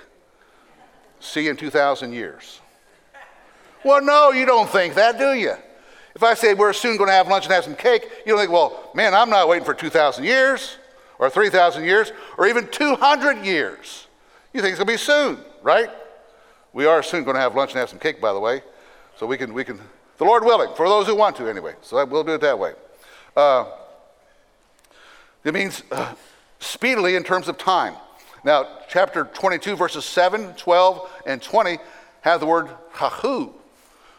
See 1.19 1.45
you 1.45 1.49
in 1.49 1.57
2,000 1.57 2.13
years. 2.13 2.61
Well, 3.83 4.03
no, 4.03 4.29
you 4.29 4.45
don't 4.45 4.69
think 4.69 4.93
that, 4.93 5.17
do 5.17 5.33
you? 5.33 5.55
If 6.13 6.21
I 6.21 6.35
say 6.35 6.53
we're 6.53 6.73
soon 6.73 6.97
going 6.97 7.09
to 7.09 7.15
have 7.15 7.27
lunch 7.27 7.45
and 7.45 7.53
have 7.55 7.63
some 7.63 7.75
cake, 7.75 8.03
you 8.27 8.33
don't 8.33 8.41
think, 8.41 8.51
well, 8.51 8.91
man, 8.93 9.15
I'm 9.15 9.31
not 9.31 9.47
waiting 9.47 9.65
for 9.65 9.73
2,000 9.73 10.23
years 10.23 10.77
or 11.17 11.31
3,000 11.31 11.83
years 11.83 12.11
or 12.37 12.45
even 12.45 12.67
200 12.67 13.43
years. 13.43 14.05
You 14.53 14.61
think 14.61 14.73
it's 14.73 14.83
going 14.83 14.85
to 14.85 14.93
be 14.93 14.97
soon, 14.97 15.43
right? 15.63 15.89
We 16.73 16.85
are 16.85 17.01
soon 17.01 17.23
going 17.23 17.35
to 17.35 17.41
have 17.41 17.55
lunch 17.55 17.71
and 17.71 17.79
have 17.79 17.89
some 17.89 17.99
cake, 17.99 18.21
by 18.21 18.33
the 18.33 18.39
way. 18.39 18.61
So 19.17 19.25
we 19.25 19.37
can, 19.37 19.53
we 19.53 19.63
can, 19.63 19.79
the 20.17 20.25
Lord 20.25 20.43
willing, 20.43 20.73
for 20.75 20.87
those 20.87 21.07
who 21.07 21.15
want 21.15 21.35
to 21.37 21.49
anyway. 21.49 21.75
So 21.81 22.03
we'll 22.05 22.23
do 22.23 22.33
it 22.33 22.41
that 22.41 22.57
way. 22.57 22.73
Uh, 23.35 23.65
it 25.43 25.53
means 25.53 25.83
uh, 25.91 26.13
speedily 26.59 27.15
in 27.15 27.23
terms 27.23 27.47
of 27.47 27.57
time. 27.57 27.95
Now, 28.43 28.79
chapter 28.87 29.25
22, 29.25 29.75
verses 29.75 30.05
7, 30.05 30.53
12, 30.53 31.09
and 31.25 31.41
20 31.41 31.77
have 32.21 32.39
the 32.39 32.45
word 32.45 32.69
tachu, 32.93 33.51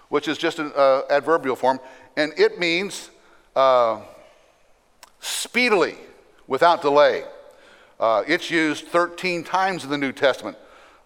which 0.09 0.29
is 0.29 0.37
just 0.37 0.59
an 0.59 0.73
uh, 0.77 1.03
adverbial 1.09 1.57
form, 1.57 1.81
and 2.17 2.33
it 2.39 2.59
means 2.59 3.11
uh, 3.57 4.01
speedily, 5.21 5.97
without 6.47 6.83
delay. 6.83 7.25
Uh, 7.99 8.25
it's 8.27 8.51
used 8.51 8.87
13 8.89 9.45
times 9.45 9.85
in 9.85 9.91
the 9.91 9.99
New 9.99 10.13
Testament. 10.13 10.57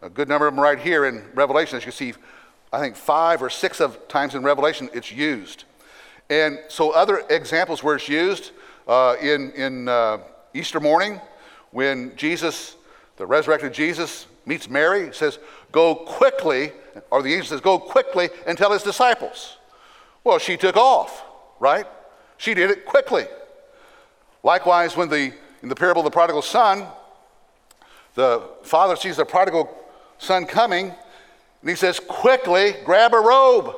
A 0.05 0.11
good 0.11 0.29
number 0.29 0.47
of 0.47 0.55
them 0.55 0.63
right 0.63 0.79
here 0.79 1.07
in 1.07 1.25
Revelation, 1.33 1.79
as 1.79 1.87
you 1.87 1.91
see, 1.91 2.13
I 2.71 2.79
think 2.79 2.95
five 2.95 3.43
or 3.43 3.49
six 3.49 3.81
of 3.81 4.07
times 4.07 4.35
in 4.35 4.43
Revelation 4.43 4.91
it's 4.93 5.11
used. 5.11 5.65
And 6.29 6.59
so 6.69 6.91
other 6.91 7.25
examples 7.31 7.83
where 7.83 7.97
it's 7.97 8.07
used 8.07 8.51
uh, 8.87 9.17
in, 9.19 9.51
in 9.53 9.89
uh, 9.89 10.19
Easter 10.53 10.79
morning, 10.79 11.23
when 11.71 12.15
Jesus, 12.17 12.77
the 13.17 13.25
resurrected 13.25 13.73
Jesus, 13.73 14.27
meets 14.45 14.69
Mary, 14.69 15.11
says, 15.15 15.39
Go 15.73 15.95
quickly, 15.95 16.73
or 17.11 17.23
the 17.23 17.33
angel 17.33 17.47
says, 17.47 17.63
Go 17.63 17.79
quickly 17.79 18.29
and 18.47 18.59
tell 18.59 18.73
his 18.73 18.83
disciples. 18.83 19.57
Well, 20.23 20.39
she 20.39 20.59
took 20.59 20.77
off, 20.77 21.25
right? 21.61 21.87
She 22.37 22.53
did 22.53 22.71
it 22.71 22.85
quickly. 22.85 23.25
Likewise, 24.43 24.99
when 24.99 25.09
the 25.09 25.33
in 25.63 25.71
the 25.71 25.75
parable 25.75 26.03
of 26.03 26.05
the 26.05 26.11
prodigal 26.11 26.43
son, 26.43 26.87
the 28.17 28.47
father 28.65 28.97
sees 28.97 29.17
the 29.17 29.25
prodigal 29.25 29.81
son 30.25 30.47
coming, 30.47 30.87
and 30.87 31.71
he 31.71 31.77
says, 31.77 32.01
Quickly 32.01 32.75
grab 32.85 33.15
a 33.15 33.19
robe, 33.19 33.75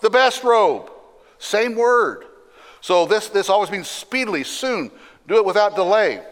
the 0.00 0.10
best 0.10 0.44
robe. 0.44 0.90
Same 1.38 1.74
word. 1.74 2.24
So 2.80 3.06
this, 3.06 3.28
this 3.28 3.48
always 3.48 3.70
means 3.70 3.88
speedily, 3.88 4.44
soon. 4.44 4.90
Do 5.26 5.36
it 5.36 5.44
without 5.44 5.74
delay, 5.74 6.22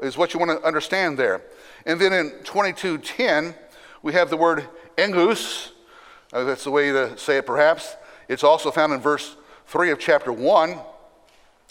is 0.00 0.16
what 0.16 0.32
you 0.32 0.40
want 0.40 0.58
to 0.58 0.66
understand 0.66 1.18
there. 1.18 1.42
And 1.84 2.00
then 2.00 2.12
in 2.12 2.30
2210, 2.44 3.54
we 4.02 4.12
have 4.14 4.30
the 4.30 4.36
word 4.36 4.66
engus. 4.96 5.70
Uh, 6.32 6.44
that's 6.44 6.64
the 6.64 6.70
way 6.70 6.92
to 6.92 7.16
say 7.18 7.38
it, 7.38 7.46
perhaps. 7.46 7.96
It's 8.28 8.44
also 8.44 8.70
found 8.70 8.92
in 8.92 9.00
verse 9.00 9.36
3 9.66 9.90
of 9.90 9.98
chapter 9.98 10.32
1. 10.32 10.78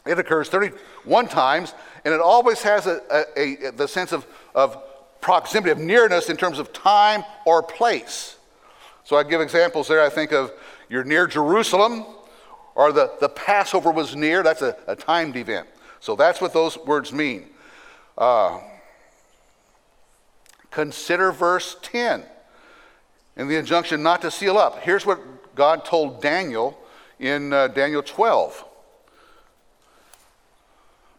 It 0.06 0.20
occurs 0.20 0.50
31 0.50 1.28
times, 1.28 1.74
and 2.06 2.14
it 2.14 2.22
always 2.22 2.62
has 2.62 2.88
a, 2.88 3.02
a, 3.12 3.68
a, 3.68 3.72
the 3.72 3.88
sense 3.88 4.12
of, 4.12 4.26
of 4.56 4.82
proximity, 5.22 5.72
of 5.72 5.80
nearness 5.80 6.30
in 6.30 6.38
terms 6.38 6.60
of 6.60 6.74
time 6.74 7.24
or 7.46 7.64
place. 7.64 8.38
So 9.04 9.16
I 9.16 9.24
give 9.24 9.42
examples 9.42 9.88
there. 9.88 10.02
I 10.02 10.10
think 10.10 10.32
of 10.32 10.52
you're 10.90 11.04
near 11.04 11.28
Jerusalem, 11.28 12.06
or 12.76 12.92
the, 12.92 13.14
the 13.20 13.30
Passover 13.30 13.92
was 13.92 14.16
near. 14.16 14.44
That's 14.44 14.62
a, 14.62 14.78
a 14.88 14.96
timed 14.96 15.36
event. 15.36 15.68
So 16.00 16.16
that's 16.16 16.40
what 16.40 16.54
those 16.54 16.78
words 16.78 17.12
mean. 17.12 17.48
Uh, 18.18 18.60
consider 20.72 21.32
verse 21.32 21.76
10 21.82 22.24
and 23.38 23.50
the 23.50 23.56
injunction 23.56 24.04
not 24.04 24.22
to 24.22 24.32
seal 24.32 24.58
up. 24.58 24.80
Here's 24.82 25.06
what 25.06 25.56
God 25.56 25.86
told 25.86 26.22
Daniel 26.22 26.78
in 27.20 27.54
uh, 27.54 27.68
Daniel 27.70 28.02
12. 28.02 28.66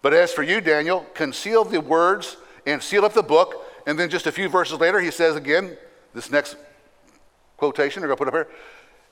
But 0.03 0.15
as 0.15 0.33
for 0.33 0.43
you, 0.43 0.61
Daniel, 0.61 1.07
conceal 1.15 1.65
the 1.65 1.81
words 1.81 2.37
and 2.67 2.83
seal 2.83 3.05
up 3.05 3.15
the 3.15 3.23
book. 3.23 3.65
And 3.89 3.99
then 3.99 4.11
just 4.11 4.27
a 4.27 4.33
few 4.33 4.51
verses 4.51 4.79
later, 4.79 5.01
he 5.01 5.11
says 5.11 5.35
again, 5.35 5.75
this 6.13 6.31
next 6.31 6.57
quotation, 7.57 8.03
I'm 8.03 8.09
going 8.09 8.19
to 8.19 8.23
put 8.23 8.29
up 8.29 8.35
here. 8.35 8.49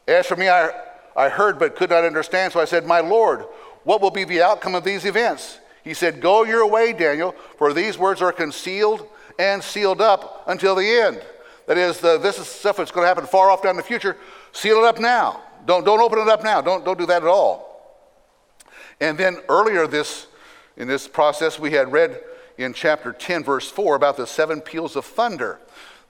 As 0.07 0.27
for 0.27 0.37
me, 0.37 0.51
I, 0.51 0.69
I 1.17 1.31
heard 1.31 1.59
but 1.59 1.77
could 1.77 1.89
not 1.89 2.05
understand. 2.05 2.53
So 2.53 2.61
I 2.61 2.67
said, 2.67 2.85
My 2.85 3.01
Lord, 3.01 3.47
what 3.85 4.03
will 4.03 4.11
be 4.11 4.25
the 4.25 4.43
outcome 4.43 4.75
of 4.75 4.85
these 4.85 5.07
events? 5.07 5.61
He 5.83 5.95
said, 5.95 6.21
Go 6.21 6.45
your 6.45 6.69
way, 6.69 6.93
Daniel, 6.93 7.35
for 7.57 7.73
these 7.73 7.97
words 7.97 8.21
are 8.21 8.33
concealed 8.33 9.09
and 9.39 9.65
sealed 9.65 10.03
up 10.03 10.45
until 10.47 10.75
the 10.75 10.87
end. 10.87 11.23
That 11.69 11.79
is, 11.79 11.99
the, 12.01 12.19
this 12.19 12.39
is 12.39 12.47
stuff 12.47 12.77
that's 12.77 12.91
going 12.91 13.05
to 13.05 13.09
happen 13.09 13.25
far 13.25 13.51
off 13.51 13.63
down 13.63 13.79
the 13.79 13.83
future. 13.83 14.19
Seal 14.53 14.77
it 14.77 14.85
up 14.85 15.01
now. 15.01 15.41
Don't, 15.65 15.87
don't 15.87 16.03
open 16.03 16.19
it 16.19 16.29
up 16.29 16.45
now. 16.45 16.61
Don't, 16.61 16.85
don't 16.85 16.99
do 16.99 17.07
that 17.07 17.23
at 17.23 17.29
all. 17.29 18.05
And 19.01 19.17
then 19.17 19.39
earlier 19.49 19.87
this 19.87 20.27
in 20.77 20.87
this 20.87 21.09
process, 21.09 21.59
we 21.59 21.71
had 21.71 21.91
read 21.91 22.21
in 22.59 22.73
chapter 22.73 23.13
10, 23.13 23.45
verse 23.45 23.71
4, 23.71 23.97
about 23.97 24.17
the 24.17 24.27
seven 24.27 24.61
peals 24.61 24.97
of 24.97 25.05
thunder. 25.05 25.59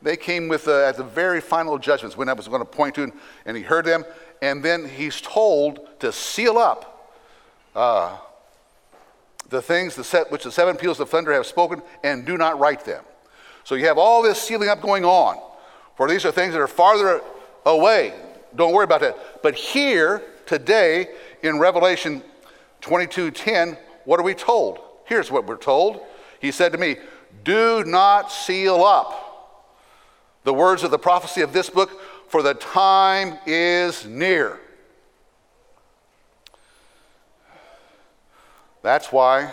They 0.02 0.16
came 0.16 0.48
with 0.48 0.68
uh, 0.68 0.84
at 0.84 0.96
the 0.96 1.04
very 1.04 1.40
final 1.40 1.78
judgments 1.78 2.16
when 2.16 2.28
I 2.28 2.34
was 2.34 2.48
going 2.48 2.60
to 2.60 2.66
point 2.66 2.94
to, 2.96 3.12
and 3.44 3.56
he 3.56 3.62
heard 3.62 3.84
them, 3.84 4.04
and 4.42 4.62
then 4.62 4.88
he's 4.88 5.20
told 5.20 5.80
to 6.00 6.12
seal 6.12 6.58
up 6.58 7.14
uh, 7.74 8.16
the 9.48 9.62
things 9.62 9.94
the 9.94 10.04
set, 10.04 10.30
which 10.30 10.44
the 10.44 10.52
seven 10.52 10.76
peals 10.76 11.00
of 11.00 11.08
thunder 11.08 11.32
have 11.32 11.46
spoken, 11.46 11.82
and 12.04 12.26
do 12.26 12.36
not 12.36 12.58
write 12.58 12.84
them. 12.84 13.04
So 13.64 13.74
you 13.74 13.86
have 13.86 13.98
all 13.98 14.22
this 14.22 14.40
sealing 14.40 14.68
up 14.68 14.80
going 14.80 15.04
on, 15.04 15.38
for 15.96 16.08
these 16.08 16.24
are 16.24 16.32
things 16.32 16.52
that 16.52 16.60
are 16.60 16.68
farther 16.68 17.20
away. 17.64 18.14
Don't 18.54 18.72
worry 18.72 18.84
about 18.84 19.00
that. 19.00 19.42
But 19.42 19.54
here, 19.54 20.22
today, 20.46 21.08
in 21.42 21.58
Revelation 21.58 22.22
22:10, 22.80 23.76
what 24.04 24.20
are 24.20 24.22
we 24.22 24.34
told? 24.34 24.78
Here's 25.04 25.30
what 25.30 25.46
we're 25.46 25.56
told. 25.56 26.00
He 26.46 26.52
said 26.52 26.70
to 26.70 26.78
me, 26.78 26.96
Do 27.42 27.82
not 27.82 28.30
seal 28.30 28.84
up 28.84 29.66
the 30.44 30.54
words 30.54 30.84
of 30.84 30.92
the 30.92 30.98
prophecy 30.98 31.40
of 31.40 31.52
this 31.52 31.68
book, 31.68 31.90
for 32.28 32.40
the 32.40 32.54
time 32.54 33.36
is 33.46 34.06
near. 34.06 34.60
That's 38.80 39.10
why, 39.10 39.52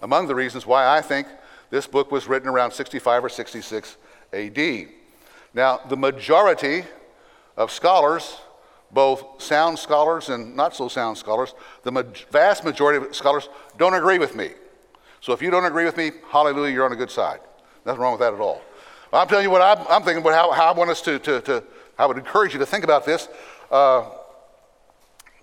among 0.00 0.28
the 0.28 0.36
reasons 0.36 0.64
why 0.66 0.86
I 0.86 1.00
think 1.00 1.26
this 1.70 1.88
book 1.88 2.12
was 2.12 2.28
written 2.28 2.48
around 2.48 2.70
65 2.70 3.24
or 3.24 3.28
66 3.28 3.96
AD. 4.32 4.88
Now, 5.52 5.80
the 5.88 5.96
majority 5.96 6.84
of 7.56 7.72
scholars 7.72 8.36
both 8.92 9.42
sound 9.42 9.80
scholars 9.80 10.28
and 10.28 10.54
not 10.54 10.76
so 10.76 10.86
sound 10.86 11.18
scholars, 11.18 11.54
the 11.82 11.90
ma- 11.90 12.04
vast 12.30 12.62
majority 12.62 13.04
of 13.04 13.16
scholars 13.16 13.48
don't 13.76 13.94
agree 13.94 14.20
with 14.20 14.36
me. 14.36 14.50
So 15.20 15.32
if 15.32 15.42
you 15.42 15.50
don't 15.50 15.64
agree 15.64 15.84
with 15.84 15.96
me, 15.96 16.12
hallelujah, 16.30 16.72
you're 16.72 16.84
on 16.84 16.92
a 16.92 16.96
good 16.96 17.10
side. 17.10 17.40
Nothing 17.84 18.00
wrong 18.00 18.12
with 18.12 18.20
that 18.20 18.32
at 18.32 18.40
all. 18.40 18.62
I'm 19.12 19.26
telling 19.26 19.44
you 19.44 19.50
what 19.50 19.62
I'm, 19.62 19.84
I'm 19.88 20.02
thinking 20.02 20.22
about 20.22 20.34
how, 20.34 20.52
how, 20.52 20.72
I 20.72 20.76
want 20.76 20.90
us 20.90 21.00
to, 21.02 21.18
to, 21.18 21.40
to, 21.42 21.64
I 21.98 22.06
would 22.06 22.16
encourage 22.16 22.52
you 22.52 22.58
to 22.60 22.66
think 22.66 22.84
about 22.84 23.04
this 23.04 23.28
uh, 23.70 24.08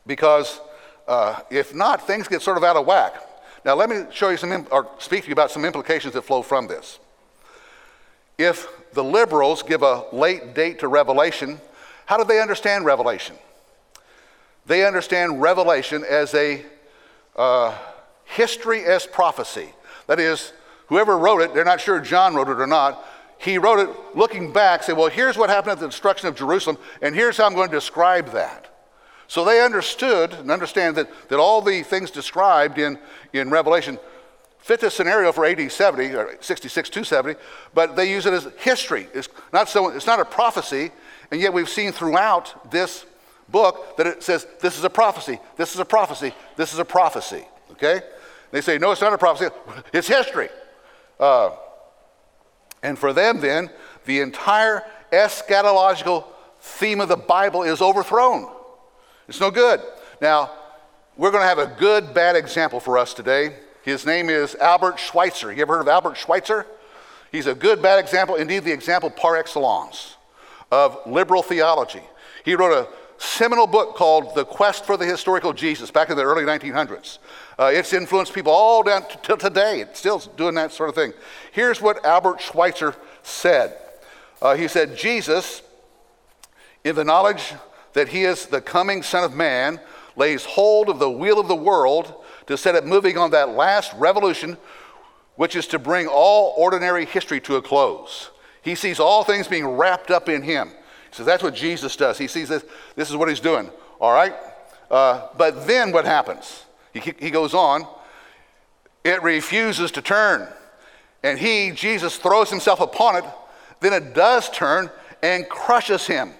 because 0.05 0.59
uh, 1.07 1.39
if 1.49 1.75
not, 1.75 2.05
things 2.05 2.27
get 2.27 2.41
sort 2.41 2.57
of 2.57 2.63
out 2.63 2.75
of 2.75 2.85
whack. 2.85 3.15
Now, 3.65 3.75
let 3.75 3.89
me 3.89 4.05
show 4.11 4.29
you 4.29 4.37
some, 4.37 4.67
or 4.71 4.89
speak 4.99 5.23
to 5.23 5.27
you 5.27 5.33
about 5.33 5.51
some 5.51 5.65
implications 5.65 6.13
that 6.13 6.21
flow 6.21 6.41
from 6.41 6.67
this. 6.67 6.99
If 8.37 8.67
the 8.93 9.03
liberals 9.03 9.63
give 9.63 9.83
a 9.83 10.05
late 10.13 10.53
date 10.53 10.79
to 10.79 10.87
Revelation, 10.87 11.59
how 12.05 12.17
do 12.17 12.23
they 12.23 12.41
understand 12.41 12.85
Revelation? 12.85 13.35
They 14.65 14.85
understand 14.85 15.41
Revelation 15.41 16.03
as 16.07 16.33
a 16.33 16.65
uh, 17.35 17.77
history 18.27 18.85
as 18.85 19.05
prophecy. 19.05 19.69
That 20.07 20.19
is, 20.19 20.53
whoever 20.87 21.17
wrote 21.17 21.41
it, 21.41 21.53
they're 21.53 21.65
not 21.65 21.81
sure 21.81 21.99
John 21.99 22.35
wrote 22.35 22.49
it 22.49 22.59
or 22.59 22.67
not. 22.67 23.03
He 23.39 23.57
wrote 23.57 23.79
it 23.79 23.89
looking 24.15 24.51
back, 24.51 24.83
say, 24.83 24.93
well, 24.93 25.09
here's 25.09 25.37
what 25.37 25.49
happened 25.49 25.73
at 25.73 25.79
the 25.79 25.87
destruction 25.87 26.27
of 26.27 26.35
Jerusalem, 26.35 26.77
and 27.01 27.13
here's 27.13 27.37
how 27.37 27.45
I'm 27.45 27.53
going 27.53 27.69
to 27.69 27.75
describe 27.75 28.31
that. 28.31 28.73
So 29.27 29.43
they 29.43 29.63
understood 29.63 30.33
and 30.33 30.49
understand 30.49 30.95
that, 30.95 31.09
that 31.29 31.39
all 31.39 31.61
the 31.61 31.83
things 31.83 32.11
described 32.11 32.79
in, 32.79 32.97
in 33.33 33.49
Revelation 33.49 33.99
fit 34.59 34.79
the 34.79 34.89
scenario 34.89 35.31
for 35.31 35.45
AD 35.45 35.71
70 35.71 36.15
or 36.15 36.37
66 36.41 36.89
to 36.89 37.03
70, 37.03 37.39
but 37.73 37.95
they 37.95 38.09
use 38.09 38.25
it 38.25 38.33
as 38.33 38.47
history. 38.57 39.07
It's 39.13 39.29
not, 39.53 39.69
so, 39.69 39.89
it's 39.89 40.07
not 40.07 40.19
a 40.19 40.25
prophecy, 40.25 40.91
and 41.31 41.39
yet 41.39 41.53
we've 41.53 41.69
seen 41.69 41.91
throughout 41.91 42.71
this 42.71 43.05
book 43.49 43.95
that 43.97 44.07
it 44.07 44.23
says 44.23 44.45
this 44.59 44.77
is 44.77 44.83
a 44.83 44.89
prophecy, 44.89 45.39
this 45.55 45.73
is 45.73 45.79
a 45.79 45.85
prophecy, 45.85 46.33
this 46.55 46.73
is 46.73 46.79
a 46.79 46.85
prophecy. 46.85 47.45
Okay? 47.71 48.01
They 48.51 48.61
say, 48.61 48.77
no, 48.77 48.91
it's 48.91 49.01
not 49.01 49.13
a 49.13 49.17
prophecy, 49.17 49.53
it's 49.93 50.07
history. 50.07 50.49
Uh, 51.19 51.51
and 52.83 52.97
for 52.97 53.13
them, 53.13 53.41
then, 53.41 53.69
the 54.05 54.21
entire 54.21 54.83
eschatological 55.11 56.25
theme 56.59 57.01
of 57.01 57.09
the 57.09 57.17
Bible 57.17 57.63
is 57.63 57.81
overthrown. 57.81 58.49
It's 59.27 59.39
no 59.39 59.51
good. 59.51 59.81
Now, 60.21 60.51
we're 61.17 61.31
going 61.31 61.43
to 61.43 61.47
have 61.47 61.59
a 61.59 61.75
good, 61.79 62.13
bad 62.13 62.35
example 62.35 62.79
for 62.79 62.97
us 62.97 63.13
today. 63.13 63.55
His 63.81 64.05
name 64.05 64.29
is 64.29 64.55
Albert 64.55 64.99
Schweitzer. 64.99 65.51
You 65.51 65.61
ever 65.61 65.75
heard 65.75 65.81
of 65.81 65.87
Albert 65.87 66.15
Schweitzer? 66.15 66.65
He's 67.31 67.47
a 67.47 67.55
good, 67.55 67.81
bad 67.81 67.99
example, 67.99 68.35
indeed, 68.35 68.63
the 68.63 68.71
example 68.71 69.09
par 69.09 69.35
excellence 69.35 70.15
of 70.71 70.97
liberal 71.05 71.41
theology. 71.41 72.03
He 72.45 72.55
wrote 72.55 72.73
a 72.73 72.87
seminal 73.17 73.67
book 73.67 73.95
called 73.95 74.35
The 74.35 74.45
Quest 74.45 74.85
for 74.85 74.97
the 74.97 75.05
Historical 75.05 75.53
Jesus 75.53 75.91
back 75.91 76.09
in 76.09 76.17
the 76.17 76.23
early 76.23 76.43
1900s. 76.43 77.17
Uh, 77.59 77.71
it's 77.73 77.93
influenced 77.93 78.33
people 78.33 78.51
all 78.51 78.83
down 78.83 79.03
to 79.23 79.37
today. 79.37 79.81
It's 79.81 79.99
still 79.99 80.19
doing 80.19 80.55
that 80.55 80.71
sort 80.71 80.89
of 80.89 80.95
thing. 80.95 81.13
Here's 81.51 81.81
what 81.81 82.05
Albert 82.05 82.41
Schweitzer 82.41 82.95
said 83.23 83.77
uh, 84.41 84.55
He 84.55 84.67
said, 84.67 84.97
Jesus, 84.97 85.61
in 86.83 86.95
the 86.95 87.03
knowledge 87.03 87.53
that 87.93 88.09
he 88.09 88.23
is 88.23 88.45
the 88.45 88.61
coming 88.61 89.01
Son 89.01 89.23
of 89.23 89.33
Man, 89.33 89.79
lays 90.15 90.45
hold 90.45 90.89
of 90.89 90.99
the 90.99 91.09
wheel 91.09 91.39
of 91.39 91.47
the 91.47 91.55
world 91.55 92.13
to 92.47 92.57
set 92.57 92.75
it 92.75 92.85
moving 92.85 93.17
on 93.17 93.31
that 93.31 93.49
last 93.49 93.93
revolution, 93.93 94.57
which 95.35 95.55
is 95.55 95.67
to 95.67 95.79
bring 95.79 96.07
all 96.07 96.53
ordinary 96.57 97.05
history 97.05 97.39
to 97.41 97.55
a 97.55 97.61
close. 97.61 98.29
He 98.61 98.75
sees 98.75 98.99
all 98.99 99.23
things 99.23 99.47
being 99.47 99.65
wrapped 99.67 100.11
up 100.11 100.27
in 100.27 100.41
him. 100.41 100.71
Says 101.11 101.25
that's 101.25 101.43
what 101.43 101.55
Jesus 101.55 101.95
does. 101.95 102.17
He 102.17 102.27
sees 102.27 102.49
this, 102.49 102.63
this 102.95 103.09
is 103.09 103.15
what 103.15 103.29
he's 103.29 103.39
doing. 103.39 103.69
All 103.99 104.13
right? 104.13 104.33
Uh, 104.89 105.27
but 105.37 105.67
then 105.67 105.91
what 105.91 106.05
happens? 106.05 106.63
He, 106.93 107.13
he 107.19 107.29
goes 107.29 107.53
on, 107.53 107.87
it 109.03 109.21
refuses 109.23 109.91
to 109.91 110.01
turn. 110.01 110.47
And 111.23 111.39
he, 111.39 111.71
Jesus, 111.71 112.17
throws 112.17 112.49
himself 112.49 112.79
upon 112.79 113.17
it. 113.17 113.23
Then 113.79 113.93
it 113.93 114.13
does 114.13 114.49
turn 114.49 114.89
and 115.21 115.47
crushes 115.49 116.07
him. 116.07 116.33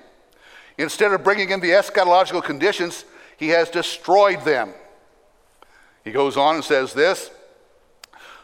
Instead 0.78 1.12
of 1.12 1.24
bringing 1.24 1.50
in 1.50 1.60
the 1.60 1.72
eschatological 1.72 2.44
conditions, 2.44 3.06
he 3.38 3.50
has 3.50 3.70
destroyed 3.70 4.44
them. 4.46 4.74
He 6.04 6.12
goes 6.12 6.38
on 6.38 6.56
and 6.56 6.64
says 6.64 6.94
this 6.94 7.32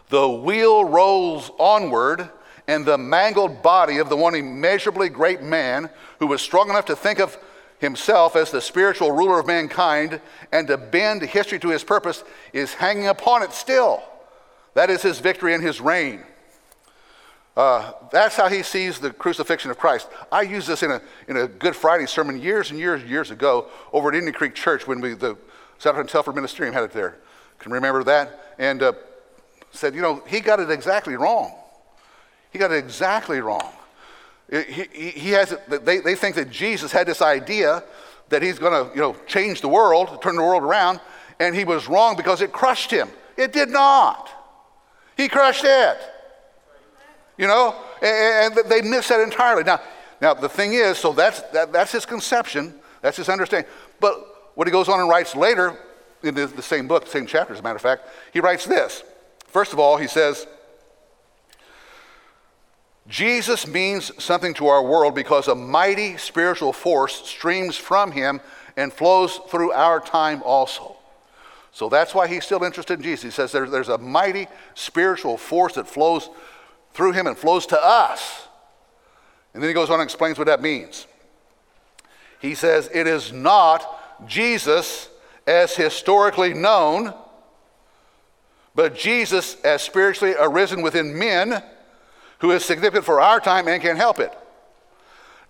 The 0.09 0.27
wheel 0.27 0.85
rolls 0.85 1.51
onward, 1.57 2.29
and 2.67 2.85
the 2.85 2.97
mangled 2.97 3.61
body 3.61 3.97
of 3.97 4.09
the 4.09 4.17
one 4.17 4.35
immeasurably 4.35 5.09
great 5.09 5.41
man 5.41 5.89
who 6.23 6.27
was 6.27 6.41
strong 6.41 6.69
enough 6.69 6.85
to 6.85 6.95
think 6.95 7.19
of 7.19 7.37
himself 7.79 8.37
as 8.37 8.49
the 8.49 8.61
spiritual 8.61 9.11
ruler 9.11 9.41
of 9.41 9.45
mankind 9.45 10.21
and 10.53 10.69
to 10.69 10.77
bend 10.77 11.21
history 11.21 11.59
to 11.59 11.67
his 11.67 11.83
purpose 11.83 12.23
is 12.53 12.73
hanging 12.73 13.07
upon 13.07 13.43
it 13.43 13.51
still. 13.51 14.01
That 14.73 14.89
is 14.89 15.01
his 15.01 15.19
victory 15.19 15.53
and 15.53 15.61
his 15.61 15.81
reign. 15.81 16.23
Uh, 17.57 17.91
that's 18.09 18.37
how 18.37 18.47
he 18.47 18.63
sees 18.63 18.99
the 18.99 19.11
crucifixion 19.11 19.69
of 19.69 19.77
Christ. 19.77 20.07
I 20.31 20.43
used 20.43 20.65
this 20.65 20.81
in 20.81 20.91
a, 20.91 21.01
in 21.27 21.35
a 21.35 21.45
Good 21.45 21.75
Friday 21.75 22.05
sermon 22.05 22.41
years 22.41 22.71
and 22.71 22.79
years 22.79 23.01
and 23.01 23.09
years 23.09 23.29
ago 23.29 23.67
over 23.91 24.07
at 24.07 24.15
Indian 24.15 24.33
Creek 24.33 24.55
Church 24.55 24.87
when 24.87 25.01
we, 25.01 25.15
the 25.15 25.35
Souderton 25.77 26.07
Telford 26.07 26.35
Ministerium 26.35 26.71
had 26.71 26.85
it 26.85 26.93
there. 26.93 27.17
Can 27.59 27.73
remember 27.73 28.01
that? 28.05 28.55
And 28.59 28.81
uh, 28.81 28.93
said, 29.71 29.93
you 29.93 30.01
know, 30.01 30.23
he 30.25 30.39
got 30.39 30.61
it 30.61 30.71
exactly 30.71 31.17
wrong. 31.17 31.53
He 32.51 32.59
got 32.59 32.71
it 32.71 32.77
exactly 32.77 33.41
wrong. 33.41 33.73
He, 34.61 35.09
he, 35.09 35.29
has, 35.31 35.55
they, 35.67 35.97
they 35.99 36.13
think 36.13 36.35
that 36.35 36.51
Jesus 36.51 36.91
had 36.91 37.07
this 37.07 37.23
idea 37.23 37.83
that 38.29 38.43
he's 38.43 38.59
going 38.59 38.71
to, 38.71 38.93
you 38.93 39.01
know, 39.01 39.15
change 39.25 39.61
the 39.61 39.67
world, 39.67 40.21
turn 40.21 40.35
the 40.35 40.43
world 40.43 40.61
around, 40.61 40.99
and 41.39 41.55
he 41.55 41.65
was 41.65 41.87
wrong 41.87 42.15
because 42.15 42.41
it 42.41 42.51
crushed 42.51 42.91
him. 42.91 43.09
It 43.35 43.51
did 43.51 43.69
not. 43.69 44.29
He 45.17 45.27
crushed 45.27 45.63
it. 45.65 45.97
You 47.35 47.47
know, 47.47 47.75
and, 48.03 48.55
and 48.57 48.69
they 48.69 48.83
miss 48.83 49.07
that 49.07 49.19
entirely. 49.21 49.63
Now, 49.63 49.81
now 50.21 50.35
the 50.35 50.49
thing 50.49 50.73
is, 50.73 50.99
so 50.99 51.13
that's, 51.13 51.41
that, 51.51 51.73
that's 51.73 51.91
his 51.91 52.05
conception, 52.05 52.75
that's 53.01 53.17
his 53.17 53.29
understanding. 53.29 53.69
But 53.99 54.51
what 54.53 54.67
he 54.67 54.71
goes 54.71 54.87
on 54.87 54.99
and 54.99 55.09
writes 55.09 55.35
later 55.35 55.75
in 56.21 56.35
the, 56.35 56.45
the 56.45 56.61
same 56.61 56.87
book, 56.87 57.07
same 57.07 57.25
chapter, 57.25 57.53
as 57.53 57.59
a 57.59 57.63
matter 57.63 57.77
of 57.77 57.81
fact, 57.81 58.07
he 58.31 58.39
writes 58.39 58.65
this. 58.65 59.03
First 59.47 59.73
of 59.73 59.79
all, 59.79 59.97
he 59.97 60.07
says, 60.07 60.45
Jesus 63.07 63.67
means 63.67 64.11
something 64.23 64.53
to 64.55 64.67
our 64.67 64.83
world 64.83 65.13
because 65.13 65.47
a 65.47 65.55
mighty 65.55 66.17
spiritual 66.17 66.71
force 66.71 67.27
streams 67.27 67.75
from 67.75 68.11
him 68.11 68.39
and 68.77 68.93
flows 68.93 69.39
through 69.49 69.71
our 69.71 69.99
time 69.99 70.41
also. 70.43 70.95
So 71.73 71.89
that's 71.89 72.13
why 72.13 72.27
he's 72.27 72.45
still 72.45 72.63
interested 72.63 72.99
in 72.99 73.03
Jesus. 73.03 73.23
He 73.23 73.31
says 73.31 73.51
there, 73.51 73.67
there's 73.67 73.89
a 73.89 73.97
mighty 73.97 74.47
spiritual 74.75 75.37
force 75.37 75.73
that 75.73 75.87
flows 75.87 76.29
through 76.93 77.11
him 77.11 77.27
and 77.27 77.37
flows 77.37 77.65
to 77.67 77.83
us. 77.83 78.47
And 79.53 79.61
then 79.61 79.69
he 79.69 79.73
goes 79.73 79.89
on 79.89 79.99
and 79.99 80.03
explains 80.03 80.37
what 80.37 80.47
that 80.47 80.61
means. 80.61 81.07
He 82.39 82.55
says, 82.55 82.89
It 82.93 83.07
is 83.07 83.31
not 83.31 84.27
Jesus 84.27 85.09
as 85.45 85.75
historically 85.75 86.53
known, 86.53 87.13
but 88.75 88.95
Jesus 88.95 89.59
as 89.61 89.81
spiritually 89.81 90.35
arisen 90.39 90.81
within 90.81 91.17
men 91.17 91.61
who 92.43 92.51
is 92.51 92.65
significant 92.65 93.05
for 93.05 93.21
our 93.21 93.39
time 93.39 93.69
and 93.69 93.81
can 93.81 93.95
help 93.95 94.19
it. 94.19 94.37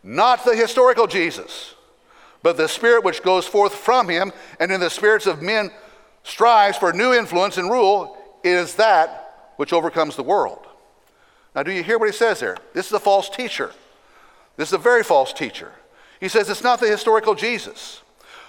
Not 0.03 0.45
the 0.45 0.55
historical 0.55 1.07
Jesus, 1.07 1.73
but 2.43 2.55
the 2.55 2.67
spirit 2.67 3.03
which 3.03 3.23
goes 3.23 3.47
forth 3.47 3.73
from 3.73 4.07
him 4.07 4.31
and 4.59 4.71
in 4.71 4.79
the 4.79 4.91
spirits 4.91 5.25
of 5.25 5.41
men 5.41 5.71
strives 6.21 6.77
for 6.77 6.93
new 6.93 7.11
influence 7.11 7.57
and 7.57 7.71
rule 7.71 8.15
is 8.43 8.75
that 8.75 9.53
which 9.55 9.73
overcomes 9.73 10.15
the 10.15 10.21
world. 10.21 10.67
Now, 11.55 11.63
do 11.63 11.71
you 11.71 11.81
hear 11.81 11.97
what 11.97 12.09
he 12.09 12.13
says 12.13 12.39
there? 12.39 12.57
This 12.75 12.85
is 12.85 12.91
a 12.91 12.99
false 12.99 13.27
teacher. 13.27 13.71
This 14.55 14.69
is 14.69 14.73
a 14.73 14.77
very 14.77 15.03
false 15.03 15.33
teacher. 15.33 15.71
He 16.19 16.29
says 16.29 16.47
it's 16.47 16.63
not 16.63 16.79
the 16.79 16.87
historical 16.87 17.33
Jesus. 17.33 18.03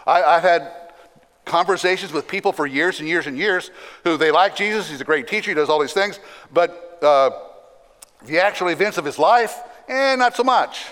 I, 0.06 0.34
have 0.34 0.42
had 0.42 0.70
conversations 1.46 2.12
with 2.12 2.28
people 2.28 2.52
for 2.52 2.66
years 2.66 3.00
and 3.00 3.08
years 3.08 3.26
and 3.26 3.38
years 3.38 3.70
who 4.02 4.18
they 4.18 4.30
like 4.30 4.54
Jesus. 4.54 4.90
He's 4.90 5.00
a 5.00 5.04
great 5.04 5.28
teacher. 5.28 5.50
He 5.50 5.54
does 5.54 5.70
all 5.70 5.80
these 5.80 5.94
things. 5.94 6.20
But 6.52 6.98
uh, 7.02 7.30
the 8.26 8.40
actual 8.40 8.68
events 8.68 8.98
of 8.98 9.04
his 9.04 9.18
life, 9.18 9.58
eh, 9.88 10.16
not 10.16 10.36
so 10.36 10.44
much. 10.44 10.86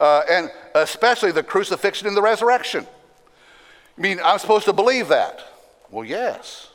Uh, 0.00 0.22
and 0.30 0.50
especially 0.74 1.32
the 1.32 1.42
crucifixion 1.42 2.06
and 2.06 2.16
the 2.16 2.22
resurrection. 2.22 2.86
I 3.96 4.00
mean, 4.00 4.20
I'm 4.24 4.38
supposed 4.38 4.66
to 4.66 4.72
believe 4.72 5.08
that. 5.08 5.44
Well, 5.90 6.04
yes. 6.04 6.68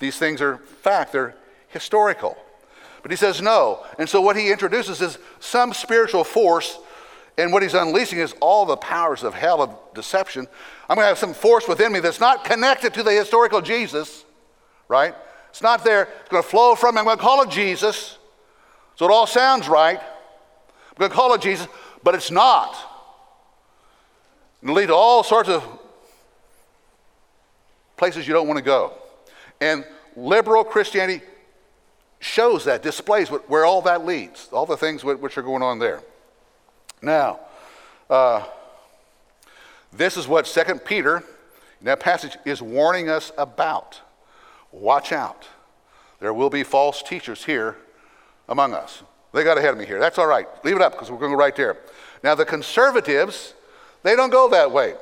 These 0.00 0.18
things 0.18 0.40
are 0.40 0.58
fact, 0.58 1.12
they're 1.12 1.36
historical. 1.68 2.36
But 3.02 3.10
he 3.10 3.16
says 3.16 3.40
no. 3.40 3.84
And 3.98 4.08
so 4.08 4.20
what 4.20 4.36
he 4.36 4.50
introduces 4.50 5.00
is 5.00 5.18
some 5.38 5.72
spiritual 5.72 6.24
force, 6.24 6.78
and 7.38 7.52
what 7.52 7.62
he's 7.62 7.74
unleashing 7.74 8.18
is 8.18 8.34
all 8.40 8.66
the 8.66 8.76
powers 8.76 9.22
of 9.22 9.34
hell 9.34 9.62
of 9.62 9.74
deception. 9.94 10.46
I'm 10.88 10.96
going 10.96 11.04
to 11.04 11.08
have 11.08 11.18
some 11.18 11.32
force 11.32 11.68
within 11.68 11.92
me 11.92 12.00
that's 12.00 12.20
not 12.20 12.44
connected 12.44 12.92
to 12.94 13.02
the 13.02 13.12
historical 13.12 13.60
Jesus, 13.60 14.24
right? 14.88 15.14
It's 15.50 15.62
not 15.62 15.84
there. 15.84 16.08
It's 16.20 16.28
going 16.28 16.42
to 16.42 16.48
flow 16.48 16.74
from 16.74 16.96
me. 16.96 16.98
I'm 16.98 17.04
going 17.04 17.16
to 17.16 17.22
call 17.22 17.42
it 17.42 17.50
Jesus. 17.50 18.18
So 19.00 19.06
it 19.06 19.12
all 19.12 19.26
sounds 19.26 19.66
right. 19.66 19.98
I'm 19.98 20.96
going 20.98 21.10
to 21.10 21.16
call 21.16 21.32
it 21.32 21.40
Jesus, 21.40 21.66
but 22.02 22.14
it's 22.14 22.30
not. 22.30 22.76
It'll 24.62 24.74
lead 24.74 24.88
to 24.88 24.94
all 24.94 25.22
sorts 25.22 25.48
of 25.48 25.64
places 27.96 28.28
you 28.28 28.34
don't 28.34 28.46
want 28.46 28.58
to 28.58 28.62
go. 28.62 28.92
And 29.58 29.86
liberal 30.16 30.64
Christianity 30.64 31.24
shows 32.18 32.66
that, 32.66 32.82
displays 32.82 33.28
where 33.30 33.64
all 33.64 33.80
that 33.80 34.04
leads, 34.04 34.50
all 34.52 34.66
the 34.66 34.76
things 34.76 35.02
which 35.02 35.38
are 35.38 35.42
going 35.42 35.62
on 35.62 35.78
there. 35.78 36.02
Now, 37.00 37.40
uh, 38.10 38.44
this 39.94 40.18
is 40.18 40.28
what 40.28 40.44
2 40.44 40.74
Peter, 40.84 41.24
in 41.80 41.86
that 41.86 42.00
passage, 42.00 42.36
is 42.44 42.60
warning 42.60 43.08
us 43.08 43.32
about. 43.38 43.98
Watch 44.72 45.10
out. 45.10 45.48
There 46.18 46.34
will 46.34 46.50
be 46.50 46.64
false 46.64 47.02
teachers 47.02 47.46
here 47.46 47.78
among 48.50 48.74
us. 48.74 49.02
They 49.32 49.44
got 49.44 49.56
ahead 49.56 49.70
of 49.72 49.78
me 49.78 49.86
here. 49.86 49.98
That's 49.98 50.18
all 50.18 50.26
right. 50.26 50.46
Leave 50.64 50.76
it 50.76 50.82
up 50.82 50.92
because 50.92 51.10
we're 51.10 51.18
going 51.18 51.30
to 51.30 51.36
go 51.36 51.40
right 51.40 51.56
there. 51.56 51.78
Now, 52.22 52.34
the 52.34 52.44
conservatives, 52.44 53.54
they 54.02 54.16
don't 54.16 54.30
go 54.30 54.50
that 54.50 54.70
way. 54.70 54.94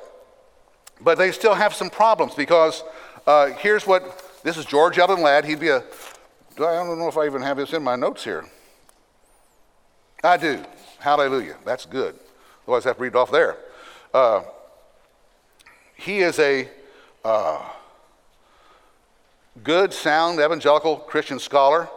But 1.00 1.18
they 1.18 1.32
still 1.32 1.54
have 1.54 1.74
some 1.74 1.90
problems 1.90 2.34
because 2.34 2.84
uh, 3.26 3.46
here's 3.46 3.86
what 3.86 4.40
this 4.44 4.56
is 4.56 4.64
George 4.64 4.98
Eldon 4.98 5.22
Ladd. 5.22 5.44
He'd 5.44 5.60
be 5.60 5.68
a 5.68 5.82
I 6.60 6.84
don't 6.84 6.98
know 6.98 7.08
if 7.08 7.16
I 7.16 7.26
even 7.26 7.42
have 7.42 7.56
this 7.56 7.72
in 7.72 7.84
my 7.84 7.94
notes 7.94 8.24
here. 8.24 8.44
I 10.24 10.36
do. 10.36 10.64
Hallelujah. 10.98 11.56
That's 11.64 11.86
good. 11.86 12.18
Otherwise, 12.64 12.84
I 12.84 12.88
have 12.90 12.96
to 12.96 13.02
read 13.02 13.08
it 13.08 13.16
off 13.16 13.30
there. 13.30 13.56
Uh, 14.12 14.42
he 15.94 16.18
is 16.18 16.38
a 16.40 16.68
uh, 17.24 17.62
good, 19.62 19.92
sound 19.92 20.40
evangelical 20.40 20.96
Christian 20.96 21.38
scholar. 21.38 21.88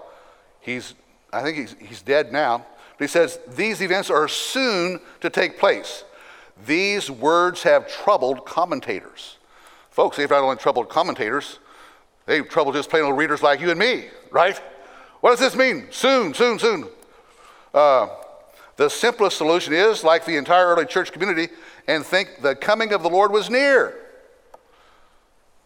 He's, 0.59 0.93
I 1.33 1.41
think 1.41 1.57
he's, 1.57 1.75
he's 1.79 2.01
dead 2.01 2.31
now. 2.31 2.65
But 2.97 3.05
he 3.05 3.07
says 3.07 3.39
these 3.47 3.81
events 3.81 4.09
are 4.09 4.27
soon 4.27 4.99
to 5.21 5.29
take 5.29 5.59
place. 5.59 6.03
These 6.65 7.09
words 7.09 7.63
have 7.63 7.87
troubled 7.87 8.45
commentators. 8.45 9.37
Folks, 9.89 10.17
they've 10.17 10.29
not 10.29 10.43
only 10.43 10.57
troubled 10.57 10.89
commentators, 10.89 11.59
they've 12.25 12.47
troubled 12.47 12.75
just 12.75 12.89
plain 12.89 13.03
old 13.03 13.17
readers 13.17 13.41
like 13.41 13.59
you 13.59 13.71
and 13.71 13.79
me 13.79 14.05
right? 14.31 14.59
What 15.19 15.31
does 15.31 15.39
this 15.39 15.55
mean? 15.55 15.87
Soon, 15.91 16.33
soon, 16.33 16.57
soon. 16.57 16.87
Uh, 17.73 18.07
the 18.77 18.89
simplest 18.89 19.37
solution 19.37 19.73
is, 19.73 20.03
like 20.03 20.25
the 20.25 20.37
entire 20.37 20.67
early 20.67 20.85
church 20.85 21.11
community, 21.11 21.49
and 21.87 22.03
think 22.03 22.41
the 22.41 22.55
coming 22.55 22.93
of 22.93 23.03
the 23.03 23.09
Lord 23.09 23.31
was 23.31 23.49
near. 23.49 23.95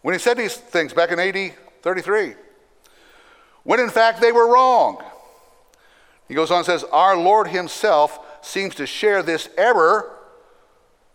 When 0.02 0.14
he 0.14 0.18
said 0.18 0.36
these 0.36 0.56
things 0.56 0.92
back 0.92 1.10
in 1.10 1.18
AD 1.18 1.54
33, 1.82 2.34
when 3.62 3.80
in 3.80 3.88
fact 3.88 4.20
they 4.20 4.32
were 4.32 4.52
wrong. 4.52 5.02
He 6.28 6.34
goes 6.34 6.50
on 6.50 6.58
and 6.58 6.66
says, 6.66 6.84
Our 6.84 7.16
Lord 7.16 7.48
Himself 7.48 8.18
seems 8.42 8.74
to 8.76 8.86
share 8.86 9.22
this 9.22 9.48
error. 9.56 10.12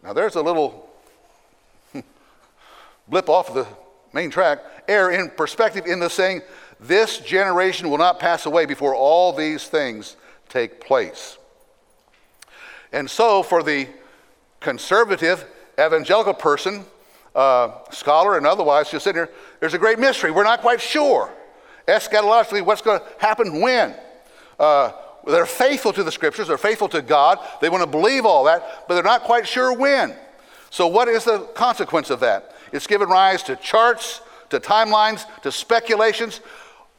Now, 0.03 0.13
there's 0.13 0.35
a 0.35 0.41
little 0.41 0.89
blip 3.07 3.29
off 3.29 3.53
the 3.53 3.67
main 4.13 4.29
track, 4.29 4.59
error 4.87 5.11
in 5.11 5.29
perspective 5.29 5.85
in 5.85 5.99
the 5.99 6.09
saying 6.09 6.41
this 6.79 7.19
generation 7.19 7.89
will 7.89 7.97
not 7.97 8.19
pass 8.19 8.45
away 8.45 8.65
before 8.65 8.95
all 8.95 9.33
these 9.33 9.67
things 9.67 10.15
take 10.49 10.81
place. 10.81 11.37
And 12.91 13.09
so, 13.09 13.43
for 13.43 13.63
the 13.63 13.87
conservative 14.59 15.45
evangelical 15.79 16.33
person, 16.33 16.85
uh, 17.35 17.71
scholar 17.91 18.37
and 18.37 18.45
otherwise, 18.45 18.91
just 18.91 19.03
sitting 19.03 19.21
here, 19.21 19.29
there's 19.59 19.73
a 19.73 19.79
great 19.79 19.99
mystery. 19.99 20.31
We're 20.31 20.43
not 20.43 20.61
quite 20.61 20.81
sure 20.81 21.31
eschatologically 21.87 22.63
what's 22.63 22.81
going 22.81 22.99
to 22.99 23.05
happen 23.19 23.61
when. 23.61 23.95
Uh, 24.59 24.91
they're 25.25 25.45
faithful 25.45 25.93
to 25.93 26.03
the 26.03 26.11
scriptures, 26.11 26.47
they're 26.47 26.57
faithful 26.57 26.89
to 26.89 27.01
God, 27.01 27.39
they 27.61 27.69
want 27.69 27.83
to 27.83 27.89
believe 27.89 28.25
all 28.25 28.45
that, 28.45 28.85
but 28.87 28.95
they're 28.95 29.03
not 29.03 29.23
quite 29.23 29.47
sure 29.47 29.73
when. 29.73 30.15
So, 30.69 30.87
what 30.87 31.07
is 31.07 31.25
the 31.25 31.39
consequence 31.53 32.09
of 32.09 32.21
that? 32.21 32.55
It's 32.71 32.87
given 32.87 33.09
rise 33.09 33.43
to 33.43 33.55
charts, 33.57 34.21
to 34.49 34.59
timelines, 34.59 35.25
to 35.41 35.51
speculations, 35.51 36.41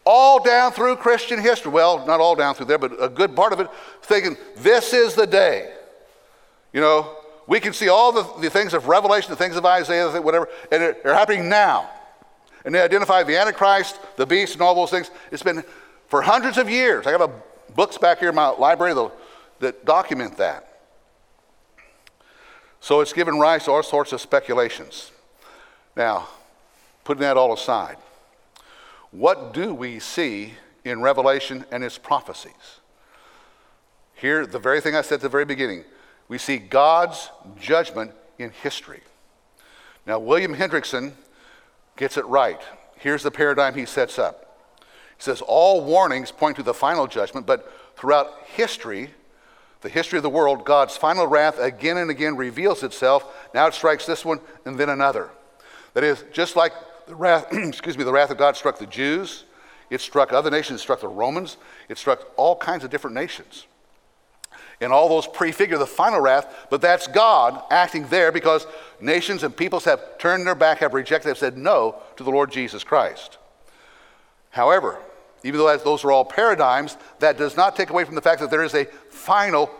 all 0.04 0.42
down 0.42 0.72
through 0.72 0.96
Christian 0.96 1.40
history. 1.40 1.72
Well, 1.72 2.06
not 2.06 2.20
all 2.20 2.34
down 2.34 2.54
through 2.54 2.66
there, 2.66 2.78
but 2.78 3.02
a 3.02 3.08
good 3.08 3.34
part 3.34 3.52
of 3.52 3.60
it, 3.60 3.68
thinking 4.02 4.36
this 4.56 4.92
is 4.92 5.14
the 5.14 5.26
day. 5.26 5.72
You 6.72 6.80
know, 6.80 7.16
we 7.46 7.60
can 7.60 7.72
see 7.72 7.88
all 7.88 8.12
the, 8.12 8.22
the 8.40 8.50
things 8.50 8.74
of 8.74 8.88
Revelation, 8.88 9.30
the 9.30 9.36
things 9.36 9.56
of 9.56 9.64
Isaiah, 9.64 10.20
whatever, 10.20 10.48
and 10.70 10.82
they're 10.82 11.14
happening 11.14 11.48
now. 11.48 11.90
And 12.64 12.74
they 12.74 12.80
identify 12.80 13.22
the 13.22 13.36
Antichrist, 13.36 13.98
the 14.16 14.26
beast, 14.26 14.54
and 14.54 14.62
all 14.62 14.74
those 14.74 14.90
things. 14.90 15.10
It's 15.30 15.42
been 15.42 15.64
for 16.08 16.22
hundreds 16.22 16.58
of 16.58 16.70
years. 16.70 17.06
I 17.06 17.16
got 17.16 17.28
a, 17.28 17.32
books 17.74 17.98
back 17.98 18.18
here 18.18 18.28
in 18.30 18.34
my 18.34 18.48
library 18.48 18.94
that, 18.94 19.10
that 19.60 19.84
document 19.84 20.36
that. 20.36 20.68
So 22.80 23.00
it's 23.00 23.12
given 23.12 23.38
rise 23.38 23.64
to 23.64 23.70
all 23.70 23.82
sorts 23.82 24.12
of 24.12 24.20
speculations. 24.20 25.12
Now, 25.96 26.28
putting 27.04 27.20
that 27.20 27.36
all 27.36 27.52
aside, 27.52 27.96
what 29.10 29.54
do 29.54 29.74
we 29.74 29.98
see 30.00 30.54
in 30.84 31.00
Revelation 31.00 31.64
and 31.70 31.84
its 31.84 31.98
prophecies? 31.98 32.80
Here, 34.14 34.46
the 34.46 34.58
very 34.58 34.80
thing 34.80 34.96
I 34.96 35.02
said 35.02 35.16
at 35.16 35.20
the 35.20 35.28
very 35.28 35.44
beginning 35.44 35.84
we 36.28 36.38
see 36.38 36.56
God's 36.56 37.28
judgment 37.60 38.12
in 38.38 38.50
history. 38.50 39.02
Now, 40.06 40.18
William 40.18 40.54
Hendriksen 40.54 41.12
gets 41.96 42.16
it 42.16 42.24
right. 42.24 42.60
Here's 42.96 43.22
the 43.22 43.30
paradigm 43.30 43.74
he 43.74 43.84
sets 43.84 44.18
up. 44.18 44.51
Says, 45.22 45.40
All 45.40 45.84
warnings 45.84 46.32
point 46.32 46.56
to 46.56 46.64
the 46.64 46.74
final 46.74 47.06
judgment, 47.06 47.46
but 47.46 47.72
throughout 47.96 48.32
history, 48.44 49.10
the 49.80 49.88
history 49.88 50.16
of 50.16 50.24
the 50.24 50.28
world, 50.28 50.64
God's 50.64 50.96
final 50.96 51.28
wrath 51.28 51.60
again 51.60 51.96
and 51.96 52.10
again 52.10 52.36
reveals 52.36 52.82
itself. 52.82 53.32
Now 53.54 53.68
it 53.68 53.74
strikes 53.74 54.04
this 54.04 54.24
one 54.24 54.40
and 54.64 54.76
then 54.76 54.88
another. 54.88 55.30
That 55.94 56.02
is, 56.02 56.24
just 56.32 56.56
like 56.56 56.72
the 57.06 57.14
wrath, 57.14 57.46
excuse 57.52 57.96
me, 57.96 58.02
the 58.02 58.10
wrath 58.10 58.30
of 58.30 58.38
God 58.38 58.56
struck 58.56 58.78
the 58.78 58.86
Jews, 58.86 59.44
it 59.90 60.00
struck 60.00 60.32
other 60.32 60.50
nations, 60.50 60.80
it 60.80 60.82
struck 60.82 61.00
the 61.00 61.06
Romans, 61.06 61.56
it 61.88 61.98
struck 61.98 62.26
all 62.36 62.56
kinds 62.56 62.82
of 62.82 62.90
different 62.90 63.14
nations. 63.14 63.68
And 64.80 64.92
all 64.92 65.08
those 65.08 65.28
prefigure 65.28 65.78
the 65.78 65.86
final 65.86 66.20
wrath, 66.20 66.66
but 66.68 66.80
that's 66.80 67.06
God 67.06 67.62
acting 67.70 68.08
there 68.08 68.32
because 68.32 68.66
nations 69.00 69.44
and 69.44 69.56
peoples 69.56 69.84
have 69.84 70.18
turned 70.18 70.48
their 70.48 70.56
back, 70.56 70.78
have 70.78 70.94
rejected, 70.94 71.28
have 71.28 71.38
said 71.38 71.56
no 71.56 71.94
to 72.16 72.24
the 72.24 72.30
Lord 72.30 72.50
Jesus 72.50 72.82
Christ. 72.82 73.38
However, 74.50 74.98
even 75.44 75.58
though 75.58 75.76
those 75.76 76.04
are 76.04 76.12
all 76.12 76.24
paradigms, 76.24 76.96
that 77.18 77.36
does 77.36 77.56
not 77.56 77.76
take 77.76 77.90
away 77.90 78.04
from 78.04 78.14
the 78.14 78.20
fact 78.20 78.40
that 78.40 78.50
there 78.50 78.62
is 78.62 78.74
a 78.74 78.84
final 79.10 79.70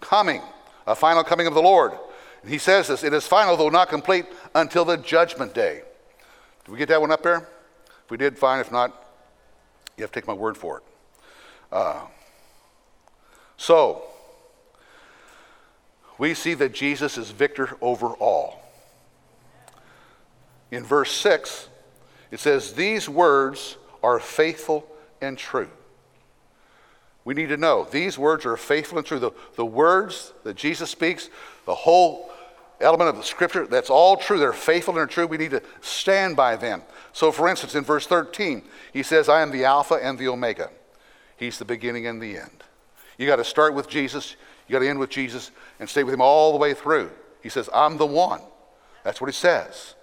coming, 0.00 0.42
a 0.86 0.94
final 0.94 1.22
coming 1.22 1.46
of 1.46 1.54
the 1.54 1.62
Lord. 1.62 1.92
He 2.46 2.58
says 2.58 2.88
this, 2.88 3.04
it 3.04 3.12
is 3.12 3.26
final, 3.26 3.56
though 3.56 3.68
not 3.68 3.88
complete, 3.88 4.26
until 4.54 4.84
the 4.84 4.96
judgment 4.96 5.52
day. 5.54 5.82
Did 6.64 6.72
we 6.72 6.78
get 6.78 6.88
that 6.88 7.00
one 7.00 7.10
up 7.10 7.22
there? 7.22 7.48
If 8.04 8.10
we 8.10 8.16
did, 8.16 8.38
fine. 8.38 8.60
If 8.60 8.72
not, 8.72 8.90
you 9.96 10.02
have 10.02 10.10
to 10.12 10.20
take 10.20 10.26
my 10.26 10.32
word 10.32 10.56
for 10.56 10.78
it. 10.78 10.82
Uh, 11.70 12.00
so, 13.56 14.02
we 16.16 16.32
see 16.34 16.54
that 16.54 16.72
Jesus 16.72 17.18
is 17.18 17.30
victor 17.30 17.76
over 17.80 18.08
all. 18.08 18.62
In 20.70 20.84
verse 20.84 21.12
6, 21.12 21.68
it 22.30 22.40
says, 22.40 22.72
These 22.72 23.08
words 23.08 23.76
are 24.02 24.18
faithful 24.18 24.86
and 25.20 25.36
true. 25.36 25.70
We 27.24 27.34
need 27.34 27.50
to 27.50 27.56
know 27.56 27.86
these 27.90 28.18
words 28.18 28.46
are 28.46 28.56
faithful 28.56 28.98
and 28.98 29.06
true. 29.06 29.18
The, 29.18 29.32
the 29.56 29.66
words 29.66 30.32
that 30.44 30.56
Jesus 30.56 30.90
speaks, 30.90 31.28
the 31.66 31.74
whole 31.74 32.30
element 32.80 33.10
of 33.10 33.16
the 33.16 33.22
scripture, 33.22 33.66
that's 33.66 33.90
all 33.90 34.16
true. 34.16 34.38
They're 34.38 34.52
faithful 34.52 34.98
and 34.98 35.10
true. 35.10 35.26
We 35.26 35.36
need 35.36 35.50
to 35.50 35.62
stand 35.80 36.36
by 36.36 36.56
them. 36.56 36.82
So, 37.12 37.30
for 37.30 37.48
instance, 37.48 37.74
in 37.74 37.84
verse 37.84 38.06
13, 38.06 38.62
he 38.92 39.02
says, 39.02 39.28
I 39.28 39.42
am 39.42 39.50
the 39.50 39.64
Alpha 39.64 39.94
and 39.94 40.18
the 40.18 40.28
Omega. 40.28 40.70
He's 41.36 41.58
the 41.58 41.64
beginning 41.64 42.06
and 42.06 42.20
the 42.20 42.38
end. 42.38 42.64
You 43.18 43.26
got 43.26 43.36
to 43.36 43.44
start 43.44 43.74
with 43.74 43.88
Jesus. 43.88 44.36
You 44.66 44.72
got 44.72 44.78
to 44.80 44.88
end 44.88 44.98
with 44.98 45.10
Jesus 45.10 45.50
and 45.78 45.88
stay 45.88 46.04
with 46.04 46.14
him 46.14 46.22
all 46.22 46.52
the 46.52 46.58
way 46.58 46.74
through. 46.74 47.10
He 47.42 47.48
says, 47.48 47.68
I'm 47.74 47.98
the 47.98 48.06
one. 48.06 48.40
That's 49.04 49.20
what 49.20 49.28
he 49.28 49.34
says. 49.34 49.94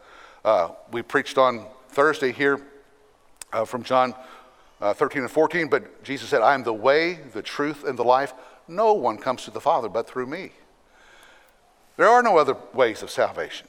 Uh, 0.45 0.69
we 0.91 1.01
preached 1.01 1.38
on 1.38 1.65
Thursday 1.89 2.32
here 2.32 2.62
uh, 3.53 3.65
from 3.65 3.84
John 3.84 4.13
uh, 4.81 4.93
13 4.93 5.23
and 5.23 5.31
14, 5.31 5.67
but 5.67 6.03
Jesus 6.03 6.29
said, 6.29 6.41
I 6.41 6.53
am 6.53 6.63
the 6.63 6.73
way, 6.73 7.19
the 7.33 7.41
truth, 7.41 7.83
and 7.83 7.97
the 7.97 8.03
life. 8.03 8.33
No 8.67 8.93
one 8.93 9.17
comes 9.17 9.43
to 9.45 9.51
the 9.51 9.61
Father 9.61 9.89
but 9.89 10.07
through 10.07 10.27
me. 10.27 10.51
There 11.95 12.07
are 12.07 12.21
no 12.21 12.37
other 12.37 12.55
ways 12.73 13.01
of 13.01 13.09
salvation. 13.09 13.67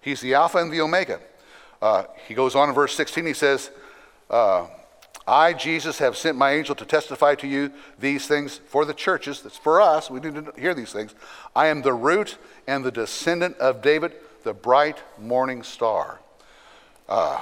He's 0.00 0.20
the 0.20 0.34
Alpha 0.34 0.58
and 0.58 0.72
the 0.72 0.80
Omega. 0.80 1.20
Uh, 1.82 2.04
he 2.26 2.34
goes 2.34 2.54
on 2.54 2.68
in 2.68 2.74
verse 2.74 2.94
16, 2.94 3.26
he 3.26 3.34
says, 3.34 3.70
uh, 4.30 4.66
I, 5.28 5.52
Jesus, 5.52 5.98
have 5.98 6.16
sent 6.16 6.38
my 6.38 6.52
angel 6.52 6.74
to 6.74 6.86
testify 6.86 7.34
to 7.36 7.46
you 7.46 7.70
these 7.98 8.26
things 8.26 8.56
for 8.66 8.86
the 8.86 8.94
churches. 8.94 9.42
That's 9.42 9.58
for 9.58 9.78
us. 9.78 10.10
We 10.10 10.20
need 10.20 10.34
to 10.34 10.52
hear 10.58 10.72
these 10.72 10.90
things. 10.90 11.14
I 11.54 11.66
am 11.66 11.82
the 11.82 11.92
root 11.92 12.38
and 12.66 12.82
the 12.82 12.90
descendant 12.90 13.58
of 13.58 13.82
David, 13.82 14.14
the 14.44 14.54
bright 14.54 15.02
morning 15.18 15.62
star. 15.62 16.20
Uh, 17.08 17.40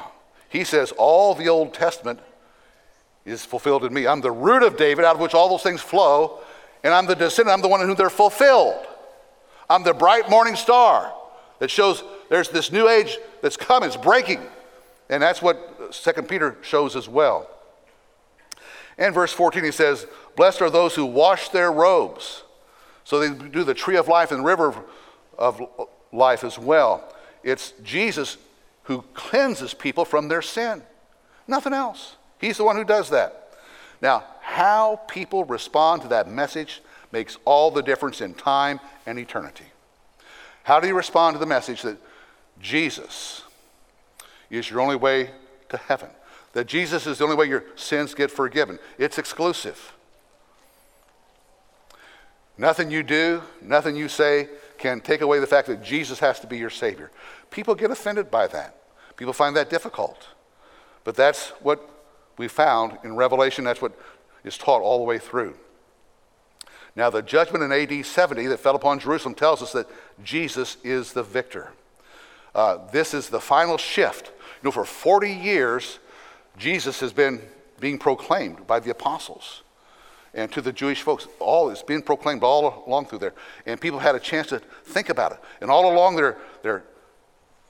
he 0.48 0.64
says 0.64 0.92
all 0.98 1.34
the 1.36 1.48
Old 1.48 1.74
Testament 1.74 2.18
is 3.26 3.44
fulfilled 3.44 3.84
in 3.84 3.92
me. 3.92 4.06
I'm 4.06 4.20
the 4.20 4.30
root 4.30 4.62
of 4.62 4.76
David, 4.76 5.04
out 5.04 5.16
of 5.16 5.20
which 5.20 5.34
all 5.34 5.48
those 5.48 5.62
things 5.62 5.82
flow, 5.82 6.38
and 6.82 6.94
I'm 6.94 7.06
the 7.06 7.16
descendant. 7.16 7.54
I'm 7.54 7.60
the 7.60 7.68
one 7.68 7.80
in 7.82 7.88
whom 7.88 7.96
they're 7.96 8.08
fulfilled. 8.08 8.86
I'm 9.68 9.82
the 9.82 9.92
bright 9.92 10.30
morning 10.30 10.54
star 10.54 11.12
that 11.58 11.70
shows 11.70 12.04
there's 12.30 12.48
this 12.48 12.70
new 12.70 12.88
age 12.88 13.18
that's 13.42 13.56
coming, 13.56 13.88
it's 13.88 13.96
breaking. 13.96 14.40
And 15.08 15.22
that's 15.22 15.42
what 15.42 15.94
Second 15.94 16.28
Peter 16.28 16.56
shows 16.62 16.96
as 16.96 17.08
well. 17.08 17.50
And 18.98 19.14
verse 19.14 19.32
14, 19.32 19.64
he 19.64 19.70
says, 19.70 20.06
Blessed 20.36 20.62
are 20.62 20.70
those 20.70 20.94
who 20.94 21.04
wash 21.04 21.48
their 21.50 21.70
robes. 21.70 22.44
So 23.04 23.20
they 23.20 23.48
do 23.48 23.62
the 23.62 23.74
tree 23.74 23.96
of 23.96 24.08
life 24.08 24.32
and 24.32 24.44
river 24.44 24.74
of 25.38 25.60
life 26.12 26.44
as 26.44 26.58
well. 26.58 27.12
It's 27.42 27.72
Jesus 27.82 28.36
who 28.84 29.02
cleanses 29.14 29.74
people 29.74 30.04
from 30.04 30.28
their 30.28 30.42
sin. 30.42 30.82
Nothing 31.46 31.72
else. 31.72 32.16
He's 32.38 32.57
the 32.57 32.64
one 32.64 32.77
who 32.77 32.85
does 32.85 33.11
that. 33.11 33.53
Now, 34.01 34.25
how 34.40 35.01
people 35.09 35.44
respond 35.44 36.03
to 36.03 36.09
that 36.09 36.29
message 36.29 36.83
makes 37.12 37.38
all 37.44 37.70
the 37.70 37.83
difference 37.83 38.20
in 38.20 38.35
time 38.35 38.81
and 39.07 39.18
eternity. 39.18 39.64
How 40.64 40.81
do 40.81 40.87
you 40.87 40.94
respond 40.94 41.35
to 41.35 41.38
the 41.38 41.46
message 41.46 41.83
that 41.83 41.99
Jesus 42.61 43.42
is 44.51 44.70
your 44.70 44.81
only 44.81 44.96
way 44.96 45.31
to 45.68 45.77
heaven? 45.77 46.11
that 46.57 46.66
Jesus 46.66 47.07
is 47.07 47.18
the 47.18 47.25
only 47.25 47.37
way 47.37 47.44
your 47.44 47.64
sins 47.75 48.14
get 48.14 48.31
forgiven. 48.31 48.79
It's 48.96 49.18
exclusive. 49.18 49.92
Nothing 52.57 52.90
you 52.90 53.03
do, 53.03 53.42
nothing 53.61 53.94
you 53.94 54.09
say 54.09 54.49
can 54.79 55.03
take 55.03 55.20
away 55.20 55.38
the 55.38 55.46
fact 55.46 55.68
that 55.68 55.83
Jesus 55.83 56.18
has 56.20 56.40
to 56.40 56.46
be 56.46 56.57
your 56.57 56.70
Savior. 56.70 57.11
People 57.51 57.75
get 57.75 57.90
offended 57.90 58.31
by 58.31 58.46
that. 58.46 58.75
People 59.18 59.35
find 59.35 59.55
that 59.55 59.68
difficult. 59.68 60.29
But 61.05 61.14
that's 61.14 61.51
what 61.61 61.87
we 62.37 62.49
found 62.49 62.99
in 63.05 63.16
Revelation. 63.16 63.64
That's 63.64 63.83
what 63.83 63.92
is 64.44 64.59
taught 64.59 64.83
all 64.83 64.99
the 64.99 65.05
way 65.05 65.18
through. 65.18 65.55
Now, 66.94 67.11
the 67.11 67.22
judgment 67.22 67.62
in 67.62 67.72
AD 67.72 68.07
70 68.07 68.46
that 68.46 68.61
fell 68.61 68.75
upon 68.75 68.99
Jerusalem 68.99 69.35
tells 69.35 69.62
us 69.62 69.72
that 69.72 69.87
Jesus 70.25 70.79
is 70.83 71.12
the 71.12 71.22
victor. 71.22 71.72
Uh, 72.55 72.79
this 72.90 73.12
is 73.12 73.29
the 73.29 73.40
final 73.40 73.77
shift. 73.77 74.29
You 74.29 74.68
know, 74.68 74.70
for 74.70 74.87
40 74.87 75.31
years, 75.31 75.99
Jesus 76.57 77.01
has 77.01 77.12
been 77.12 77.42
being 77.81 77.99
proclaimed 77.99 78.66
by 78.66 78.81
the 78.81 78.90
apostles 78.90 79.62
and 80.33 80.51
to 80.53 80.62
the 80.62 80.72
Jewish 80.72 81.03
folks. 81.03 81.29
All 81.38 81.68
it's 81.70 81.83
proclaimed 81.83 82.42
all 82.42 82.85
along 82.87 83.07
through 83.07 83.18
there. 83.18 83.35
And 83.66 83.81
people 83.81 83.99
had 83.99 84.14
a 84.14 84.20
chance 84.20 84.49
to 84.49 84.61
think 84.85 85.11
about 85.11 85.33
it. 85.33 85.38
And 85.61 85.70
all 85.70 85.92
along 85.92 86.16
there, 86.16 86.38
there 86.62 86.72
are 86.72 86.85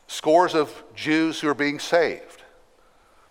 scores 0.07 0.55
of 0.55 0.85
Jews 0.95 1.41
who 1.41 1.49
are 1.49 1.55
being 1.55 1.81
saved. 1.81 2.36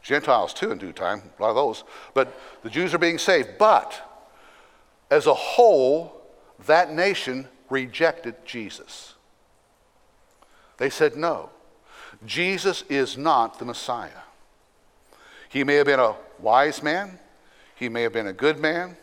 Gentiles 0.05 0.53
too 0.53 0.71
in 0.71 0.77
due 0.77 0.93
time, 0.93 1.23
a 1.39 1.41
lot 1.41 1.49
of 1.49 1.55
those. 1.55 1.83
But 2.13 2.39
the 2.61 2.69
Jews 2.69 2.93
are 2.93 2.99
being 2.99 3.17
saved. 3.17 3.57
But 3.57 3.99
as 5.09 5.25
a 5.25 5.33
whole, 5.33 6.21
that 6.67 6.93
nation 6.93 7.47
rejected 7.71 8.35
Jesus. 8.45 9.15
They 10.77 10.91
said, 10.91 11.15
no, 11.15 11.49
Jesus 12.23 12.83
is 12.87 13.17
not 13.17 13.57
the 13.57 13.65
Messiah. 13.65 14.21
He 15.49 15.63
may 15.63 15.73
have 15.75 15.87
been 15.87 15.99
a 15.99 16.15
wise 16.37 16.83
man, 16.83 17.17
he 17.73 17.89
may 17.89 18.03
have 18.03 18.13
been 18.13 18.27
a 18.27 18.33
good 18.33 18.59
man, 18.59 18.97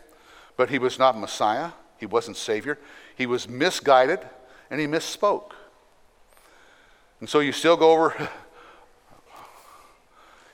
but 0.57 0.71
he 0.71 0.79
was 0.79 1.01
not 1.01 1.19
Messiah, 1.19 1.73
he 1.99 2.07
wasn't 2.07 2.37
Savior. 2.37 2.79
He 3.17 3.27
was 3.27 3.49
misguided 3.49 4.21
and 4.71 4.81
he 4.81 4.87
misspoke. 4.87 5.51
And 7.19 7.29
so 7.29 7.41
you 7.41 7.51
still 7.51 7.77
go 7.77 7.91
over 7.91 8.29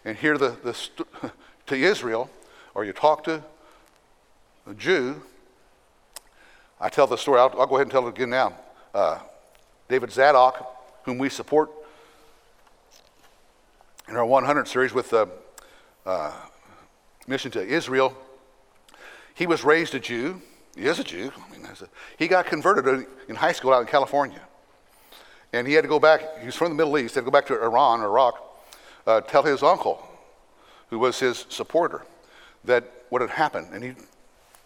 and 0.04 0.16
hear 0.16 0.38
the, 0.38 0.56
the 0.62 1.32
to 1.66 1.74
Israel, 1.74 2.30
or 2.74 2.84
you 2.84 2.92
talk 2.92 3.24
to 3.24 3.42
a 4.66 4.74
Jew, 4.74 5.22
I 6.80 6.88
tell 6.88 7.06
the 7.06 7.16
story, 7.16 7.40
I'll, 7.40 7.54
I'll 7.58 7.66
go 7.66 7.76
ahead 7.76 7.86
and 7.86 7.90
tell 7.90 8.06
it 8.06 8.10
again 8.10 8.30
now. 8.30 8.54
Uh, 8.94 9.18
David 9.88 10.12
Zadok, 10.12 10.66
whom 11.04 11.18
we 11.18 11.28
support 11.28 11.70
in 14.08 14.16
our 14.16 14.24
100 14.24 14.68
series 14.68 14.92
with 14.92 15.10
the 15.10 15.28
uh, 16.06 16.32
mission 17.26 17.50
to 17.52 17.64
Israel, 17.64 18.16
he 19.34 19.46
was 19.46 19.64
raised 19.64 19.94
a 19.94 20.00
Jew. 20.00 20.40
He 20.76 20.84
is 20.84 20.98
a 20.98 21.04
Jew. 21.04 21.32
I 21.36 21.52
mean, 21.52 21.64
a, 21.66 21.74
he 22.18 22.28
got 22.28 22.46
converted 22.46 23.06
in 23.28 23.36
high 23.36 23.52
school 23.52 23.72
out 23.72 23.80
in 23.80 23.86
California. 23.86 24.40
And 25.52 25.66
he 25.66 25.74
had 25.74 25.82
to 25.82 25.88
go 25.88 25.98
back, 25.98 26.38
he 26.40 26.46
was 26.46 26.54
from 26.54 26.70
the 26.70 26.74
Middle 26.74 26.98
East, 26.98 27.14
he 27.14 27.18
had 27.18 27.24
to 27.24 27.30
go 27.30 27.30
back 27.30 27.46
to 27.46 27.54
Iran, 27.54 28.00
Iraq, 28.02 28.47
uh, 29.08 29.22
tell 29.22 29.42
his 29.42 29.62
uncle, 29.62 30.06
who 30.90 30.98
was 30.98 31.18
his 31.18 31.46
supporter, 31.48 32.02
that 32.64 32.84
what 33.08 33.22
had 33.22 33.30
happened. 33.30 33.68
And 33.72 33.82
he 33.82 33.94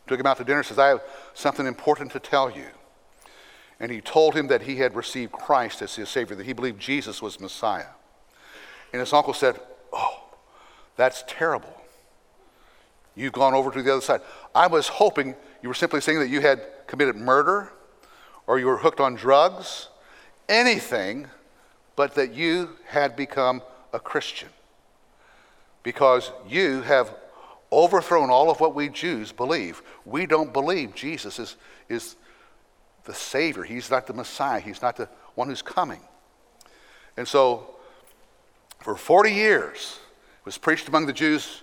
took 0.08 0.18
him 0.18 0.26
out 0.26 0.36
to 0.38 0.44
dinner 0.44 0.58
and 0.58 0.66
says, 0.66 0.80
I 0.80 0.88
have 0.88 1.02
something 1.32 1.64
important 1.64 2.10
to 2.12 2.18
tell 2.18 2.50
you. 2.50 2.66
And 3.78 3.90
he 3.90 4.00
told 4.00 4.34
him 4.34 4.48
that 4.48 4.62
he 4.62 4.76
had 4.76 4.96
received 4.96 5.32
Christ 5.32 5.80
as 5.80 5.94
his 5.94 6.08
Savior, 6.08 6.34
that 6.36 6.46
he 6.46 6.52
believed 6.52 6.80
Jesus 6.80 7.22
was 7.22 7.38
Messiah. 7.38 7.86
And 8.92 8.98
his 8.98 9.12
uncle 9.12 9.32
said, 9.32 9.60
Oh, 9.92 10.24
that's 10.96 11.22
terrible. 11.28 11.80
You've 13.14 13.32
gone 13.32 13.54
over 13.54 13.70
to 13.70 13.82
the 13.82 13.92
other 13.92 14.02
side. 14.02 14.22
I 14.54 14.66
was 14.66 14.88
hoping 14.88 15.36
you 15.62 15.68
were 15.68 15.74
simply 15.74 16.00
saying 16.00 16.18
that 16.18 16.28
you 16.28 16.40
had 16.40 16.62
committed 16.88 17.14
murder 17.14 17.72
or 18.48 18.58
you 18.58 18.66
were 18.66 18.78
hooked 18.78 19.00
on 19.00 19.14
drugs, 19.14 19.88
anything 20.48 21.28
but 21.94 22.14
that 22.16 22.34
you 22.34 22.70
had 22.86 23.14
become 23.14 23.62
a 23.92 24.00
Christian. 24.00 24.48
Because 25.82 26.30
you 26.48 26.82
have 26.82 27.14
overthrown 27.72 28.30
all 28.30 28.50
of 28.50 28.60
what 28.60 28.74
we 28.74 28.88
Jews 28.88 29.32
believe. 29.32 29.82
We 30.04 30.26
don't 30.26 30.52
believe 30.52 30.94
Jesus 30.94 31.38
is, 31.38 31.56
is 31.88 32.16
the 33.04 33.14
Savior. 33.14 33.64
He's 33.64 33.90
not 33.90 34.06
the 34.06 34.12
Messiah. 34.12 34.60
He's 34.60 34.82
not 34.82 34.96
the 34.96 35.08
one 35.34 35.48
who's 35.48 35.62
coming. 35.62 36.00
And 37.16 37.26
so, 37.26 37.70
for 38.80 38.96
40 38.96 39.32
years, 39.32 39.98
it 40.40 40.44
was 40.44 40.58
preached 40.58 40.88
among 40.88 41.06
the 41.06 41.12
Jews 41.12 41.62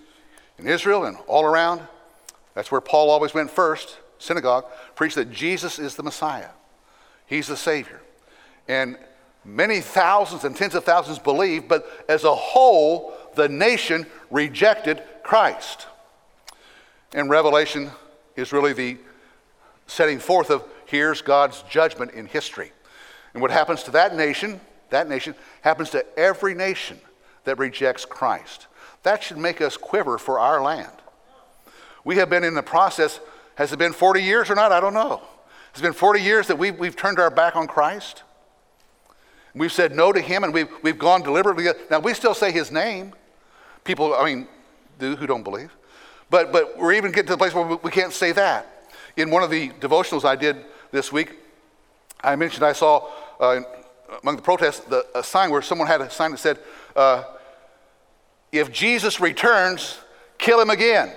in 0.58 0.66
Israel 0.66 1.04
and 1.04 1.16
all 1.26 1.44
around. 1.44 1.80
That's 2.54 2.70
where 2.70 2.80
Paul 2.80 3.10
always 3.10 3.32
went 3.32 3.50
first, 3.50 3.98
synagogue, 4.18 4.66
preached 4.94 5.14
that 5.14 5.30
Jesus 5.30 5.78
is 5.78 5.94
the 5.94 6.02
Messiah. 6.02 6.50
He's 7.26 7.46
the 7.46 7.56
Savior. 7.56 8.00
And 8.68 8.98
many 9.44 9.80
thousands 9.80 10.44
and 10.44 10.56
tens 10.56 10.74
of 10.74 10.84
thousands 10.84 11.18
believed, 11.18 11.68
but 11.68 11.86
as 12.08 12.24
a 12.24 12.34
whole, 12.34 13.14
the 13.34 13.48
nation 13.48 14.06
rejected 14.30 15.02
Christ. 15.22 15.86
And 17.12 17.30
Revelation 17.30 17.90
is 18.36 18.52
really 18.52 18.72
the 18.72 18.98
setting 19.86 20.18
forth 20.18 20.50
of 20.50 20.64
here's 20.86 21.22
God's 21.22 21.62
judgment 21.62 22.12
in 22.12 22.26
history. 22.26 22.72
And 23.32 23.42
what 23.42 23.50
happens 23.50 23.82
to 23.84 23.90
that 23.92 24.14
nation, 24.16 24.60
that 24.90 25.08
nation, 25.08 25.34
happens 25.62 25.90
to 25.90 26.04
every 26.18 26.54
nation 26.54 27.00
that 27.44 27.58
rejects 27.58 28.04
Christ. 28.04 28.66
That 29.02 29.22
should 29.22 29.38
make 29.38 29.60
us 29.60 29.76
quiver 29.76 30.18
for 30.18 30.38
our 30.38 30.62
land. 30.62 30.92
We 32.04 32.16
have 32.16 32.30
been 32.30 32.44
in 32.44 32.54
the 32.54 32.62
process, 32.62 33.20
has 33.56 33.72
it 33.72 33.78
been 33.78 33.92
40 33.92 34.22
years 34.22 34.50
or 34.50 34.54
not? 34.54 34.72
I 34.72 34.80
don't 34.80 34.94
know. 34.94 35.22
It's 35.70 35.80
been 35.80 35.92
40 35.92 36.20
years 36.20 36.46
that 36.48 36.58
we've, 36.58 36.78
we've 36.78 36.96
turned 36.96 37.18
our 37.18 37.30
back 37.30 37.56
on 37.56 37.66
Christ. 37.66 38.22
We've 39.54 39.72
said 39.72 39.94
no 39.94 40.12
to 40.12 40.20
him 40.20 40.44
and 40.44 40.54
we've, 40.54 40.68
we've 40.82 40.98
gone 40.98 41.22
deliberately. 41.22 41.66
Now, 41.90 41.98
we 41.98 42.14
still 42.14 42.34
say 42.34 42.52
his 42.52 42.70
name. 42.70 43.12
People, 43.84 44.14
I 44.14 44.24
mean, 44.24 44.46
do 44.98 45.16
who 45.16 45.26
don't 45.26 45.42
believe. 45.42 45.74
But, 46.28 46.52
but 46.52 46.78
we're 46.78 46.92
even 46.92 47.10
getting 47.10 47.26
to 47.26 47.32
the 47.32 47.38
place 47.38 47.54
where 47.54 47.76
we 47.76 47.90
can't 47.90 48.12
say 48.12 48.32
that. 48.32 48.92
In 49.16 49.30
one 49.30 49.42
of 49.42 49.50
the 49.50 49.70
devotionals 49.80 50.24
I 50.24 50.36
did 50.36 50.56
this 50.92 51.10
week, 51.10 51.36
I 52.22 52.36
mentioned 52.36 52.64
I 52.64 52.72
saw 52.72 53.08
uh, 53.40 53.60
among 54.22 54.36
the 54.36 54.42
protests 54.42 54.80
the, 54.80 55.04
a 55.14 55.24
sign 55.24 55.50
where 55.50 55.62
someone 55.62 55.88
had 55.88 56.00
a 56.00 56.10
sign 56.10 56.30
that 56.30 56.38
said, 56.38 56.58
uh, 56.94 57.24
If 58.52 58.70
Jesus 58.70 59.20
returns, 59.20 59.98
kill 60.38 60.60
him 60.60 60.70
again. 60.70 61.12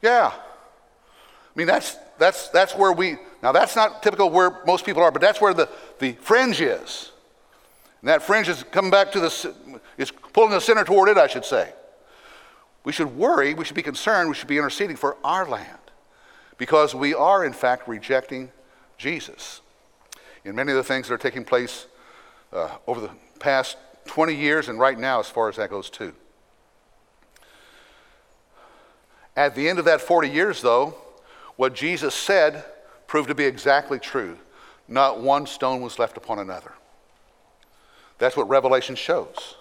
Yeah. 0.00 0.32
I 0.34 1.58
mean, 1.58 1.66
that's, 1.66 1.96
that's, 2.18 2.48
that's 2.48 2.74
where 2.74 2.92
we, 2.92 3.16
now 3.42 3.52
that's 3.52 3.74
not 3.74 4.02
typical 4.02 4.30
where 4.30 4.62
most 4.66 4.86
people 4.86 5.02
are, 5.02 5.10
but 5.10 5.20
that's 5.20 5.40
where 5.40 5.52
the, 5.52 5.68
the 5.98 6.12
fringe 6.12 6.60
is. 6.60 7.10
And 8.00 8.08
that 8.08 8.22
fringe 8.22 8.48
is 8.48 8.62
coming 8.64 8.90
back 8.90 9.12
to 9.12 9.20
the, 9.20 9.80
is 9.98 10.10
pulling 10.32 10.50
the 10.50 10.60
center 10.60 10.84
toward 10.84 11.08
it, 11.08 11.18
I 11.18 11.26
should 11.26 11.44
say. 11.44 11.72
We 12.84 12.92
should 12.92 13.16
worry, 13.16 13.54
we 13.54 13.64
should 13.64 13.76
be 13.76 13.82
concerned, 13.82 14.28
we 14.28 14.34
should 14.34 14.48
be 14.48 14.58
interceding 14.58 14.96
for 14.96 15.16
our 15.24 15.48
land 15.48 15.78
because 16.58 16.94
we 16.94 17.14
are, 17.14 17.44
in 17.44 17.52
fact, 17.52 17.88
rejecting 17.88 18.50
Jesus. 18.98 19.60
In 20.44 20.54
many 20.54 20.72
of 20.72 20.76
the 20.76 20.84
things 20.84 21.08
that 21.08 21.14
are 21.14 21.18
taking 21.18 21.44
place 21.44 21.86
uh, 22.52 22.68
over 22.86 23.00
the 23.00 23.10
past 23.38 23.76
20 24.06 24.34
years 24.34 24.68
and 24.68 24.78
right 24.78 24.98
now, 24.98 25.20
as 25.20 25.28
far 25.28 25.48
as 25.48 25.56
that 25.56 25.70
goes, 25.70 25.88
too. 25.88 26.12
At 29.36 29.54
the 29.54 29.68
end 29.68 29.78
of 29.78 29.84
that 29.86 30.00
40 30.00 30.28
years, 30.28 30.60
though, 30.60 30.94
what 31.56 31.74
Jesus 31.74 32.14
said 32.14 32.64
proved 33.12 33.28
to 33.28 33.34
be 33.34 33.44
exactly 33.44 33.98
true. 33.98 34.38
Not 34.88 35.20
one 35.20 35.44
stone 35.44 35.82
was 35.82 35.98
left 35.98 36.16
upon 36.16 36.38
another. 36.38 36.72
That's 38.16 38.38
what 38.38 38.48
Revelation 38.48 38.94
shows. 38.96 39.56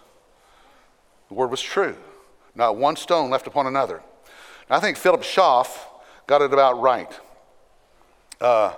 The 1.27 1.33
word 1.33 1.51
was 1.51 1.61
true. 1.61 1.97
Not 2.55 2.77
one 2.77 2.95
stone 2.95 3.29
left 3.29 3.47
upon 3.47 3.67
another. 3.67 4.01
I 4.69 4.79
think 4.79 4.95
Philip 4.95 5.23
Schaff 5.23 5.85
got 6.27 6.41
it 6.41 6.53
about 6.53 6.79
right. 6.79 7.11
Uh, 8.39 8.71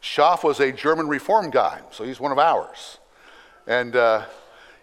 Schaff 0.00 0.42
was 0.42 0.58
a 0.58 0.72
German 0.72 1.06
Reform 1.06 1.50
guy, 1.50 1.78
so 1.92 2.02
he's 2.02 2.18
one 2.18 2.32
of 2.32 2.40
ours. 2.40 2.98
And 3.68 3.94
uh, 3.94 4.24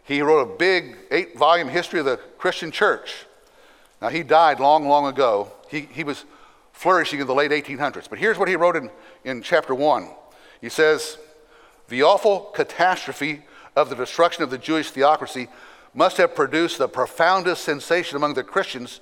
he 0.06 0.22
wrote 0.22 0.50
a 0.50 0.58
big 0.58 0.96
eight 1.12 1.38
volume 1.38 1.68
history 1.68 2.00
of 2.00 2.06
the 2.06 2.16
Christian 2.38 2.72
church. 2.72 3.26
Now, 4.02 4.08
he 4.08 4.24
died 4.24 4.62
long, 4.62 4.88
long 4.88 5.08
ago. 5.08 5.52
He, 5.70 5.82
he 5.82 6.06
was 6.06 6.24
flourishing 6.78 7.20
in 7.20 7.26
the 7.26 7.34
late 7.34 7.50
1800s. 7.50 8.08
But 8.08 8.20
here's 8.20 8.38
what 8.38 8.48
he 8.48 8.56
wrote 8.56 8.76
in, 8.76 8.92
in 9.24 9.42
chapter 9.42 9.74
1. 9.74 10.10
He 10.62 10.70
says, 10.70 11.18
The 11.90 12.04
awful 12.04 12.52
catastrophe 12.54 13.42
of 13.76 13.90
the 13.90 13.96
destruction 13.96 14.44
of 14.44 14.52
the 14.52 14.60
Jewish 14.60 14.92
theocracy 14.92 15.48
must 15.96 16.18
have 16.18 16.36
produced 16.36 16.78
the 16.78 16.88
profoundest 16.88 17.64
sensation 17.64 18.16
among 18.16 18.36
the 18.36 18.44
Christians, 18.44 19.00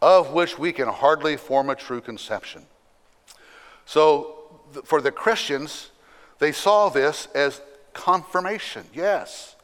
of 0.00 0.32
which 0.32 0.58
we 0.58 0.72
can 0.72 0.88
hardly 0.88 1.36
form 1.36 1.68
a 1.68 1.74
true 1.74 2.00
conception. 2.00 2.64
So, 3.84 4.34
for 4.84 5.02
the 5.02 5.12
Christians, 5.12 5.90
they 6.38 6.52
saw 6.52 6.88
this 6.88 7.28
as 7.34 7.60
confirmation. 7.92 8.86
Yes, 8.94 9.54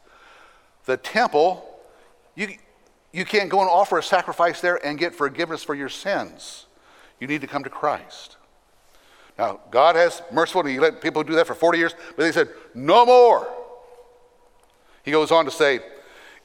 the 0.85 0.97
temple, 0.97 1.65
you, 2.35 2.49
you 3.11 3.25
can't 3.25 3.49
go 3.49 3.61
and 3.61 3.69
offer 3.69 3.97
a 3.97 4.03
sacrifice 4.03 4.61
there 4.61 4.85
and 4.85 4.99
get 4.99 5.15
forgiveness 5.15 5.63
for 5.63 5.73
your 5.73 5.89
sins. 5.89 6.64
You 7.19 7.27
need 7.27 7.41
to 7.41 7.47
come 7.47 7.63
to 7.63 7.69
Christ. 7.69 8.37
Now, 9.37 9.59
God 9.71 9.95
has 9.95 10.21
merciful, 10.31 10.61
and 10.61 10.69
He 10.69 10.79
let 10.79 11.01
people 11.01 11.23
do 11.23 11.35
that 11.35 11.47
for 11.47 11.55
40 11.55 11.77
years, 11.77 11.93
but 12.15 12.23
they 12.23 12.31
said, 12.31 12.49
no 12.73 13.05
more. 13.05 13.47
He 15.03 15.11
goes 15.11 15.31
on 15.31 15.45
to 15.45 15.51
say, 15.51 15.79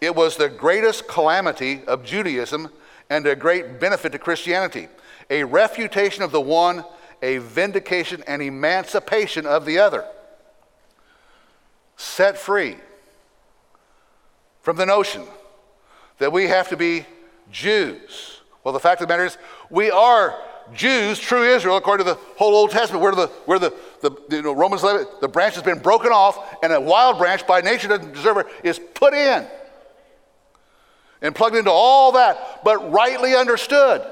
It 0.01 0.15
was 0.15 0.37
the 0.37 0.49
greatest 0.49 1.09
calamity 1.09 1.83
of 1.87 2.05
Judaism 2.05 2.69
and 3.09 3.27
a 3.27 3.35
great 3.35 3.81
benefit 3.81 4.13
to 4.13 4.19
Christianity, 4.19 4.89
a 5.31 5.45
refutation 5.45 6.23
of 6.23 6.31
the 6.31 6.41
one, 6.41 6.85
a 7.23 7.39
vindication 7.39 8.23
and 8.27 8.43
emancipation 8.43 9.47
of 9.47 9.65
the 9.65 9.79
other. 9.79 10.05
Set 11.97 12.39
free 12.39 12.77
from 14.63 14.77
the 14.77 14.87
notion 14.87 15.25
that 16.19 16.33
we 16.33 16.49
have 16.49 16.69
to 16.69 16.77
be 16.77 17.07
Jews. 17.51 18.41
Well, 18.63 18.73
the 18.73 18.81
fact 18.81 19.01
of 19.01 19.09
the 19.09 19.13
matter 19.13 19.25
is, 19.25 19.39
we 19.71 19.91
are 19.91 20.39
Jews, 20.75 21.19
true 21.19 21.43
Israel, 21.43 21.77
according 21.77 22.07
to 22.07 22.13
the 22.15 22.21
whole 22.37 22.55
Old 22.55 22.71
Testament, 22.71 23.03
where 23.03 23.15
the, 23.15 23.27
where 23.47 23.59
the, 23.59 23.75
the 24.01 24.11
you 24.31 24.43
know, 24.43 24.53
Romans 24.53 24.83
11, 24.83 25.07
the 25.21 25.29
branch 25.29 25.55
has 25.55 25.63
been 25.63 25.79
broken 25.79 26.13
off, 26.13 26.59
and 26.63 26.73
a 26.73 26.81
wild 26.81 27.19
branch 27.19 27.47
by 27.47 27.61
nature 27.61 27.89
doesn't 27.89 28.13
deserve 28.13 28.39
it, 28.39 28.47
is 28.65 28.81
put 28.95 29.15
in 29.15 29.47
and 31.23 31.35
plugged 31.35 31.57
into 31.57 31.71
all 31.71 32.13
that, 32.13 32.63
but 32.65 32.93
rightly 32.93 33.35
understood. 33.35 34.03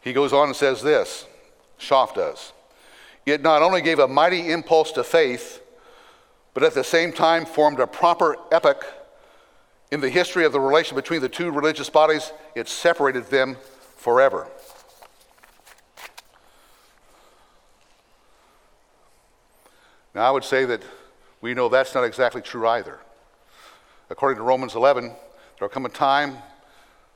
He 0.00 0.12
goes 0.12 0.32
on 0.32 0.48
and 0.48 0.56
says 0.56 0.82
this, 0.82 1.26
Schaff 1.76 2.14
does. 2.14 2.52
It 3.26 3.42
not 3.42 3.62
only 3.62 3.82
gave 3.82 3.98
a 3.98 4.08
mighty 4.08 4.50
impulse 4.50 4.92
to 4.92 5.04
faith, 5.04 5.60
but 6.54 6.62
at 6.62 6.74
the 6.74 6.84
same 6.84 7.12
time 7.12 7.44
formed 7.44 7.78
a 7.78 7.86
proper 7.86 8.36
epoch 8.50 8.84
in 9.90 10.00
the 10.00 10.08
history 10.10 10.44
of 10.44 10.52
the 10.52 10.60
relation 10.60 10.94
between 10.94 11.20
the 11.20 11.28
two 11.28 11.50
religious 11.50 11.88
bodies, 11.88 12.32
it 12.54 12.68
separated 12.68 13.26
them 13.26 13.56
forever. 13.96 14.46
Now, 20.14 20.28
I 20.28 20.30
would 20.30 20.44
say 20.44 20.64
that 20.64 20.82
we 21.40 21.54
know 21.54 21.68
that's 21.68 21.94
not 21.94 22.04
exactly 22.04 22.42
true 22.42 22.66
either. 22.66 22.98
according 24.10 24.38
to 24.38 24.42
Romans 24.42 24.74
11, 24.74 25.04
there 25.04 25.16
will 25.60 25.68
come 25.68 25.86
a 25.86 25.90
time 25.90 26.38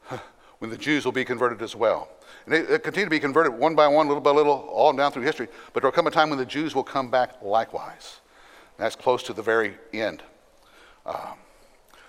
when 0.59 0.71
the 0.71 0.77
Jews 0.77 1.05
will 1.05 1.13
be 1.13 1.25
converted 1.25 1.63
as 1.63 1.75
well. 1.75 2.09
And 2.47 2.55
they, 2.55 2.79
continue 2.79 3.07
to 3.07 3.11
be 3.11 3.21
converted 3.21 3.53
one 3.53 3.75
by 3.75 3.89
one, 3.89 4.09
little 4.09 4.23
by 4.23 4.31
little, 4.31 4.53
all 4.53 4.93
down 4.93 5.11
through 5.11 5.23
history. 5.23 5.49
But 5.73 5.83
there 5.83 5.89
will 5.91 5.95
come 5.95 6.07
a 6.07 6.11
time 6.11 6.31
when 6.31 6.39
the 6.39 6.47
Jews 6.47 6.75
will 6.75 6.85
come 6.85 7.11
back 7.11 7.43
likewise. 7.43 8.21
That's 8.77 8.97
close 8.97 9.23
to 9.25 9.33
the 9.33 9.43
very 9.43 9.77
end. 9.93 10.23
Um, 11.05 11.39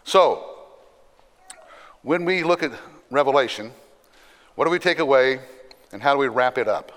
so, 0.04 0.53
when 2.04 2.26
we 2.26 2.44
look 2.44 2.62
at 2.62 2.72
Revelation, 3.10 3.72
what 4.56 4.66
do 4.66 4.72
we 4.72 4.80
take 4.80 5.00
away 5.00 5.40
and 5.92 6.02
how 6.02 6.14
do 6.14 6.20
we 6.20 6.28
wrap 6.28 6.58
it 6.58 6.68
up? 6.68 6.92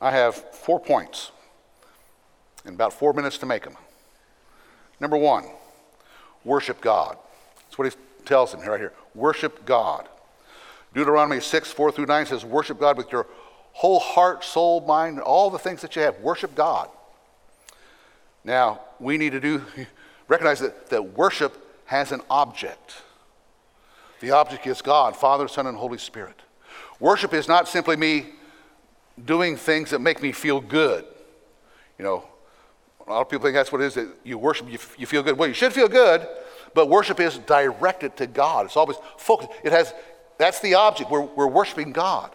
I 0.00 0.10
have 0.10 0.34
four 0.34 0.78
points 0.78 1.30
and 2.66 2.74
about 2.74 2.92
four 2.92 3.14
minutes 3.14 3.38
to 3.38 3.46
make 3.46 3.64
them. 3.64 3.76
Number 5.00 5.16
one, 5.16 5.44
worship 6.44 6.80
God. 6.82 7.16
That's 7.56 7.78
what 7.78 7.90
he 7.90 7.98
tells 8.26 8.52
them 8.52 8.60
right 8.60 8.78
here. 8.78 8.92
Worship 9.14 9.64
God. 9.64 10.08
Deuteronomy 10.92 11.40
6, 11.40 11.72
4 11.72 11.90
through 11.90 12.06
9 12.06 12.26
says, 12.26 12.44
Worship 12.44 12.78
God 12.78 12.96
with 12.98 13.10
your 13.10 13.26
whole 13.72 13.98
heart, 13.98 14.44
soul, 14.44 14.82
mind, 14.82 15.20
all 15.20 15.50
the 15.50 15.58
things 15.58 15.80
that 15.80 15.96
you 15.96 16.02
have. 16.02 16.18
Worship 16.20 16.54
God. 16.54 16.88
Now, 18.44 18.80
we 19.00 19.16
need 19.16 19.32
to 19.32 19.40
do 19.40 19.64
recognize 20.28 20.60
that, 20.60 20.90
that 20.90 21.16
worship 21.16 21.56
has 21.86 22.12
an 22.12 22.20
object. 22.30 22.94
The 24.20 24.30
object 24.30 24.66
is 24.66 24.80
God, 24.80 25.16
Father, 25.16 25.48
Son, 25.48 25.66
and 25.66 25.76
Holy 25.76 25.98
Spirit. 25.98 26.40
Worship 27.00 27.34
is 27.34 27.48
not 27.48 27.68
simply 27.68 27.96
me 27.96 28.26
doing 29.22 29.56
things 29.56 29.90
that 29.90 30.00
make 30.00 30.22
me 30.22 30.32
feel 30.32 30.60
good. 30.60 31.04
You 31.98 32.04
know, 32.04 32.24
a 33.06 33.10
lot 33.10 33.20
of 33.20 33.28
people 33.28 33.44
think 33.44 33.54
that's 33.54 33.70
what 33.70 33.80
it 33.80 33.84
is 33.84 33.94
that 33.94 34.08
you 34.24 34.38
worship, 34.38 34.70
you, 34.70 34.78
you 34.96 35.06
feel 35.06 35.22
good. 35.22 35.36
Well, 35.36 35.48
you 35.48 35.54
should 35.54 35.72
feel 35.72 35.88
good, 35.88 36.26
but 36.72 36.88
worship 36.88 37.20
is 37.20 37.38
directed 37.38 38.16
to 38.16 38.26
God. 38.26 38.66
It's 38.66 38.76
always 38.76 38.96
focused. 39.18 39.50
It 39.62 39.72
has, 39.72 39.92
that's 40.38 40.60
the 40.60 40.74
object. 40.74 41.10
We're, 41.10 41.20
we're 41.20 41.46
worshiping 41.46 41.92
God. 41.92 42.30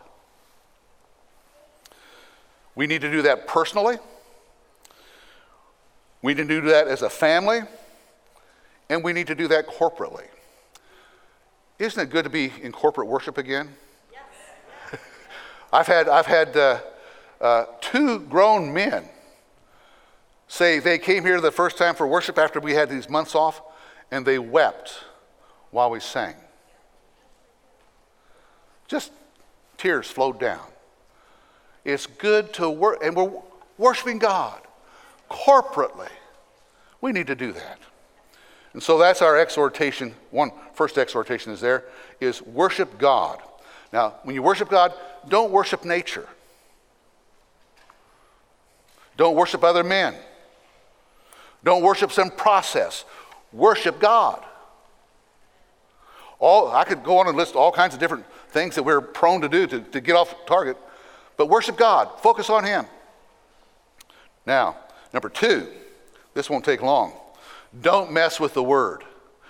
We 2.75 2.87
need 2.87 3.01
to 3.01 3.11
do 3.11 3.23
that 3.23 3.47
personally. 3.47 3.97
We 6.21 6.33
need 6.33 6.47
to 6.47 6.61
do 6.61 6.67
that 6.69 6.87
as 6.87 7.01
a 7.01 7.09
family. 7.09 7.61
And 8.89 9.03
we 9.03 9.13
need 9.13 9.27
to 9.27 9.35
do 9.35 9.47
that 9.49 9.67
corporately. 9.67 10.25
Isn't 11.77 12.01
it 12.01 12.09
good 12.09 12.23
to 12.23 12.29
be 12.29 12.51
in 12.61 12.71
corporate 12.71 13.07
worship 13.07 13.37
again? 13.37 13.69
Yes. 14.11 14.99
I've 15.73 15.87
had, 15.87 16.09
I've 16.09 16.25
had 16.25 16.57
uh, 16.57 16.79
uh, 17.39 17.65
two 17.79 18.19
grown 18.19 18.73
men 18.73 19.07
say 20.47 20.79
they 20.79 20.97
came 20.97 21.23
here 21.23 21.39
the 21.39 21.51
first 21.51 21.77
time 21.77 21.95
for 21.95 22.07
worship 22.07 22.37
after 22.37 22.59
we 22.59 22.73
had 22.73 22.89
these 22.89 23.07
months 23.09 23.35
off, 23.35 23.61
and 24.11 24.25
they 24.25 24.39
wept 24.39 25.03
while 25.69 25.91
we 25.91 25.99
sang. 25.99 26.33
Just 28.87 29.11
tears 29.77 30.09
flowed 30.09 30.39
down. 30.39 30.65
It's 31.85 32.07
good 32.07 32.51
to 32.53 32.69
work, 32.69 32.99
and 33.03 33.15
we're 33.15 33.31
worshiping 33.77 34.17
God 34.17 34.59
corporately. 35.29 36.09
We 37.01 37.11
need 37.11 37.27
to 37.27 37.35
do 37.35 37.51
that. 37.53 37.79
And 38.73 38.83
so 38.83 38.97
that's 38.97 39.21
our 39.21 39.37
exhortation. 39.37 40.13
One 40.31 40.51
first 40.73 40.97
exhortation 40.97 41.51
is 41.51 41.59
there 41.59 41.85
is 42.19 42.41
worship 42.41 42.99
God. 42.99 43.41
Now, 43.91 44.15
when 44.23 44.35
you 44.35 44.43
worship 44.43 44.69
God, 44.69 44.93
don't 45.27 45.51
worship 45.51 45.83
nature. 45.85 46.27
Don't 49.17 49.35
worship 49.35 49.63
other 49.63 49.83
men. 49.83 50.15
Don't 51.63 51.83
worship 51.83 52.11
some 52.11 52.29
process. 52.29 53.05
Worship 53.51 53.99
God. 53.99 54.43
All, 56.39 56.71
I 56.71 56.85
could 56.85 57.03
go 57.03 57.17
on 57.17 57.27
and 57.27 57.35
list 57.35 57.55
all 57.55 57.71
kinds 57.71 57.93
of 57.93 57.99
different 57.99 58.25
things 58.51 58.75
that 58.75 58.83
we're 58.83 59.01
prone 59.01 59.41
to 59.41 59.49
do 59.49 59.67
to, 59.67 59.81
to 59.81 59.99
get 59.99 60.15
off 60.15 60.33
target, 60.45 60.77
but 61.35 61.47
worship 61.47 61.75
God. 61.75 62.09
Focus 62.21 62.49
on 62.49 62.63
Him. 62.63 62.85
Now, 64.45 64.77
number 65.13 65.29
two, 65.29 65.67
this 66.33 66.49
won't 66.49 66.65
take 66.65 66.81
long. 66.81 67.13
Don't 67.81 68.11
mess 68.11 68.39
with 68.39 68.53
the 68.53 68.63
word. 68.63 69.03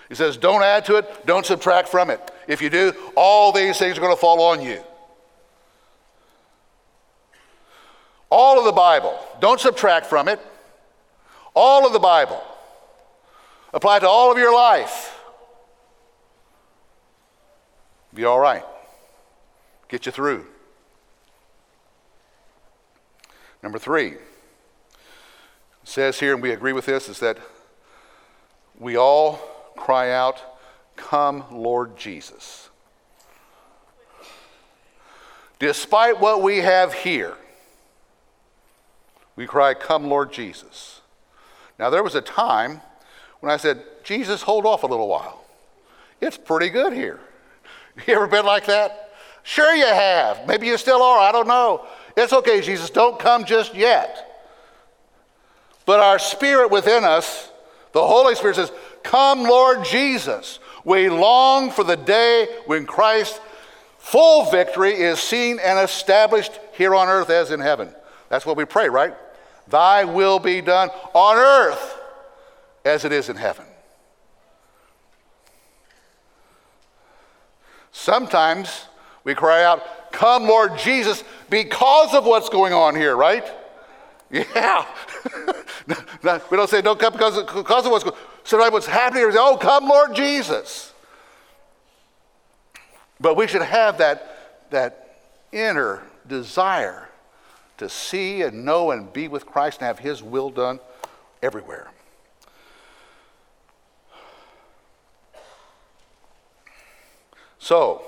He 0.09 0.15
says, 0.15 0.37
don't 0.37 0.63
add 0.63 0.85
to 0.85 0.95
it, 0.95 1.25
don't 1.25 1.45
subtract 1.45 1.87
from 1.87 2.09
it. 2.09 2.31
If 2.47 2.61
you 2.61 2.69
do, 2.69 2.93
all 3.15 3.51
these 3.51 3.77
things 3.77 3.97
are 3.97 4.01
going 4.01 4.13
to 4.13 4.19
fall 4.19 4.41
on 4.41 4.61
you. 4.61 4.81
All 8.31 8.59
of 8.59 8.65
the 8.65 8.71
Bible, 8.71 9.17
don't 9.39 9.59
subtract 9.59 10.05
from 10.05 10.27
it. 10.27 10.39
All 11.55 11.85
of 11.85 11.93
the 11.93 11.99
Bible. 11.99 12.41
Apply 13.73 13.99
to 13.99 14.07
all 14.07 14.31
of 14.31 14.37
your 14.37 14.53
life. 14.53 15.15
Be 18.13 18.25
all 18.25 18.39
right. 18.39 18.63
Get 19.87 20.05
you 20.05 20.11
through. 20.11 20.45
Number 23.61 23.77
three 23.77 24.15
says 25.89 26.19
here, 26.19 26.33
and 26.33 26.43
we 26.43 26.51
agree 26.51 26.71
with 26.71 26.85
this, 26.85 27.09
is 27.09 27.19
that 27.19 27.39
we 28.79 28.95
all 28.95 29.37
cry 29.75 30.11
out, 30.11 30.41
Come, 30.95 31.43
Lord 31.51 31.97
Jesus. 31.97 32.69
Despite 35.57 36.19
what 36.19 36.43
we 36.43 36.57
have 36.57 36.93
here, 36.93 37.35
we 39.35 39.47
cry, 39.47 39.73
Come, 39.73 40.05
Lord 40.07 40.31
Jesus. 40.31 41.01
Now, 41.79 41.89
there 41.89 42.03
was 42.03 42.15
a 42.15 42.21
time 42.21 42.81
when 43.39 43.51
I 43.51 43.57
said, 43.57 43.81
Jesus, 44.03 44.43
hold 44.43 44.65
off 44.65 44.83
a 44.83 44.87
little 44.87 45.07
while. 45.07 45.43
It's 46.21 46.37
pretty 46.37 46.69
good 46.69 46.93
here. 46.93 47.19
You 48.07 48.13
ever 48.13 48.27
been 48.27 48.45
like 48.45 48.67
that? 48.67 49.11
Sure, 49.43 49.75
you 49.75 49.85
have. 49.85 50.47
Maybe 50.47 50.67
you 50.67 50.77
still 50.77 51.01
are. 51.01 51.19
I 51.19 51.33
don't 51.33 51.49
know. 51.49 51.85
It's 52.15 52.31
okay, 52.31 52.61
Jesus. 52.61 52.89
Don't 52.89 53.19
come 53.19 53.43
just 53.43 53.75
yet. 53.75 54.28
But 55.89 56.01
our 56.01 56.19
spirit 56.19 56.69
within 56.69 57.03
us 57.03 57.49
the 57.93 58.05
Holy 58.05 58.35
Spirit 58.35 58.57
says, 58.57 58.71
Come, 59.01 59.41
Lord 59.41 59.83
Jesus. 59.83 60.59
We 60.85 61.09
long 61.09 61.71
for 61.71 61.83
the 61.83 61.97
day 61.97 62.47
when 62.67 62.85
Christ's 62.85 63.39
full 63.97 64.51
victory 64.51 64.93
is 64.93 65.17
seen 65.19 65.57
and 65.57 65.79
established 65.79 66.51
here 66.73 66.93
on 66.93 67.07
earth 67.07 67.31
as 67.31 67.49
in 67.49 67.59
heaven. 67.59 67.91
That's 68.29 68.45
what 68.45 68.55
we 68.55 68.65
pray, 68.65 68.87
right? 68.87 69.15
Thy 69.67 70.03
will 70.03 70.37
be 70.37 70.61
done 70.61 70.91
on 71.15 71.37
earth 71.37 71.97
as 72.85 73.03
it 73.03 73.11
is 73.11 73.27
in 73.27 73.35
heaven. 73.35 73.65
Sometimes 77.91 78.85
we 79.23 79.33
cry 79.33 79.63
out, 79.63 80.11
Come, 80.11 80.43
Lord 80.43 80.77
Jesus, 80.77 81.23
because 81.49 82.13
of 82.13 82.25
what's 82.25 82.49
going 82.49 82.73
on 82.73 82.95
here, 82.95 83.15
right? 83.15 83.51
Yeah. 84.31 84.85
we 86.51 86.57
don't 86.57 86.69
say, 86.69 86.81
don't 86.81 86.99
come 86.99 87.13
because 87.13 87.37
of, 87.37 87.47
because 87.47 87.85
of 87.85 87.91
what's 87.91 88.03
going 88.03 88.15
Sometimes 88.43 88.73
what's 88.73 88.87
happening 88.87 89.27
is, 89.27 89.35
oh, 89.37 89.57
come, 89.57 89.87
Lord 89.87 90.15
Jesus. 90.15 90.91
But 93.19 93.35
we 93.35 93.47
should 93.47 93.61
have 93.61 93.97
that, 93.99 94.69
that 94.71 95.17
inner 95.51 96.01
desire 96.27 97.09
to 97.77 97.89
see 97.89 98.41
and 98.41 98.65
know 98.65 98.91
and 98.91 99.11
be 99.11 99.27
with 99.27 99.45
Christ 99.45 99.79
and 99.81 99.87
have 99.87 99.99
His 99.99 100.23
will 100.23 100.49
done 100.49 100.79
everywhere. 101.43 101.91
So, 107.59 108.01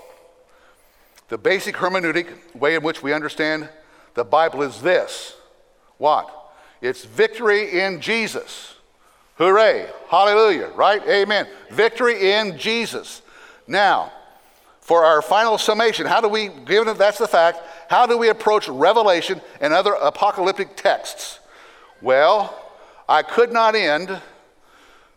the 1.27 1.37
basic 1.37 1.75
hermeneutic 1.75 2.55
way 2.55 2.75
in 2.75 2.83
which 2.83 3.03
we 3.03 3.13
understand 3.13 3.69
the 4.13 4.23
Bible 4.23 4.61
is 4.61 4.81
this 4.81 5.35
what? 5.97 6.40
It's 6.81 7.05
victory 7.05 7.79
in 7.79 8.01
Jesus. 8.01 8.75
Hooray. 9.35 9.87
Hallelujah. 10.09 10.69
Right? 10.75 11.01
Amen. 11.07 11.47
Victory 11.69 12.31
in 12.31 12.57
Jesus. 12.57 13.21
Now, 13.67 14.11
for 14.81 15.05
our 15.05 15.21
final 15.21 15.57
summation, 15.57 16.05
how 16.05 16.21
do 16.21 16.27
we, 16.27 16.49
given 16.49 16.87
that 16.87 16.97
that's 16.97 17.17
the 17.17 17.27
fact, 17.27 17.59
how 17.89 18.05
do 18.05 18.17
we 18.17 18.29
approach 18.29 18.67
Revelation 18.67 19.39
and 19.59 19.73
other 19.73 19.93
apocalyptic 19.93 20.75
texts? 20.75 21.39
Well, 22.01 22.57
I 23.07 23.21
could 23.21 23.51
not 23.51 23.75
end 23.75 24.19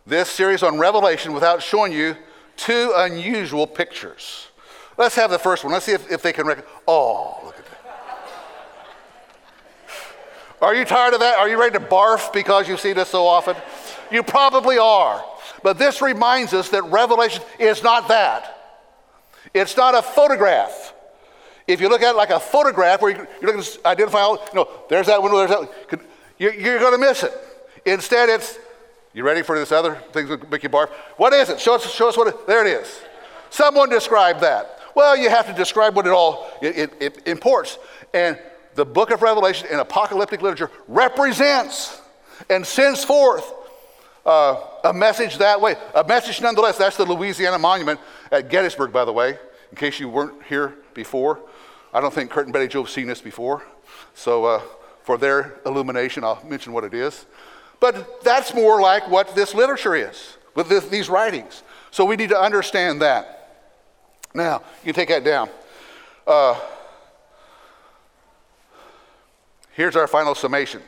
this 0.05 0.29
series 0.29 0.61
on 0.61 0.77
Revelation 0.77 1.33
without 1.33 1.63
showing 1.63 1.91
you 1.91 2.15
two 2.57 2.93
unusual 2.95 3.65
pictures. 3.65 4.47
Let's 4.97 5.15
have 5.15 5.31
the 5.31 5.39
first 5.39 5.63
one. 5.63 5.73
Let's 5.73 5.85
see 5.85 5.93
if, 5.93 6.09
if 6.11 6.21
they 6.21 6.31
can 6.31 6.45
recognize. 6.47 6.73
Oh, 6.87 7.41
look 7.43 7.57
at 7.57 7.65
that. 7.65 7.71
Are 10.61 10.73
you 10.73 10.85
tired 10.85 11.13
of 11.13 11.19
that? 11.19 11.37
Are 11.37 11.49
you 11.49 11.59
ready 11.59 11.77
to 11.77 11.83
barf 11.83 12.31
because 12.31 12.67
you 12.67 12.77
see 12.77 12.93
this 12.93 13.09
so 13.09 13.25
often? 13.25 13.55
You 14.11 14.23
probably 14.23 14.77
are. 14.77 15.23
But 15.63 15.77
this 15.77 16.01
reminds 16.01 16.53
us 16.53 16.69
that 16.69 16.83
Revelation 16.83 17.43
is 17.59 17.83
not 17.83 18.07
that. 18.07 18.51
It's 19.53 19.75
not 19.75 19.95
a 19.95 20.01
photograph. 20.01 20.93
If 21.67 21.81
you 21.81 21.89
look 21.89 22.01
at 22.01 22.11
it 22.11 22.17
like 22.17 22.29
a 22.29 22.39
photograph 22.39 23.01
where 23.01 23.15
you're 23.15 23.27
looking 23.41 23.61
to 23.61 23.87
identify 23.87 24.19
all, 24.19 24.37
you 24.37 24.55
know, 24.55 24.69
there's 24.89 25.07
that 25.07 25.21
window, 25.21 25.37
there's 25.37 25.49
that, 25.49 26.01
you're, 26.37 26.79
going 26.79 26.91
to 26.91 26.97
miss 26.97 27.23
it. 27.23 27.33
Instead, 27.85 28.29
it's, 28.29 28.59
you 29.13 29.23
ready 29.23 29.41
for 29.41 29.57
this 29.57 29.71
other 29.71 29.95
thing 30.11 30.27
that 30.27 30.49
make 30.51 30.63
you 30.63 30.69
barf? 30.69 30.89
What 31.17 31.33
is 31.33 31.49
it? 31.49 31.59
Show 31.59 31.75
us, 31.75 31.91
show 31.91 32.09
us 32.09 32.17
what 32.17 32.27
it, 32.27 32.47
there 32.47 32.65
it 32.65 32.81
is. 32.81 33.01
Someone 33.49 33.89
describe 33.89 34.41
that. 34.41 34.79
Well, 34.93 35.17
you 35.17 35.29
have 35.29 35.47
to 35.47 35.53
describe 35.53 35.95
what 35.95 36.05
it 36.05 36.11
all 36.11 36.49
it, 36.61 36.77
it, 36.77 36.93
it 37.01 37.27
imports. 37.27 37.77
And 38.13 38.37
the 38.75 38.85
book 38.85 39.11
of 39.11 39.21
Revelation 39.21 39.67
in 39.71 39.79
apocalyptic 39.79 40.41
literature 40.41 40.69
represents 40.87 42.01
and 42.49 42.65
sends 42.65 43.03
forth 43.03 43.51
uh, 44.25 44.61
a 44.83 44.93
message 44.93 45.37
that 45.37 45.59
way. 45.59 45.75
A 45.93 46.03
message 46.03 46.41
nonetheless. 46.41 46.77
That's 46.77 46.97
the 46.97 47.05
Louisiana 47.05 47.57
Monument 47.57 47.99
at 48.31 48.49
Gettysburg, 48.49 48.91
by 48.91 49.05
the 49.05 49.13
way, 49.13 49.37
in 49.71 49.77
case 49.77 49.99
you 49.99 50.09
weren't 50.09 50.43
here 50.43 50.75
before. 50.93 51.39
I 51.93 52.01
don't 52.01 52.13
think 52.13 52.29
Kurt 52.29 52.45
and 52.45 52.53
Betty 52.53 52.67
Joe 52.67 52.83
have 52.83 52.91
seen 52.91 53.07
this 53.07 53.21
before. 53.21 53.63
So, 54.13 54.45
uh, 54.45 54.61
for 55.03 55.17
their 55.17 55.59
illumination, 55.65 56.23
I'll 56.23 56.43
mention 56.43 56.73
what 56.73 56.83
it 56.83 56.93
is. 56.93 57.25
But 57.79 58.23
that's 58.23 58.53
more 58.53 58.81
like 58.81 59.09
what 59.09 59.35
this 59.35 59.53
literature 59.53 59.95
is 59.95 60.37
with 60.55 60.67
this, 60.67 60.87
these 60.87 61.07
writings. 61.07 61.63
So, 61.91 62.03
we 62.03 62.15
need 62.15 62.29
to 62.29 62.39
understand 62.39 63.01
that. 63.01 63.63
Now, 64.33 64.63
you 64.83 64.91
take 64.91 65.09
that 65.09 65.23
down. 65.23 65.49
Uh, 66.27 66.59
here's 69.75 69.95
our 69.95 70.07
final 70.07 70.35
summation. 70.35 70.81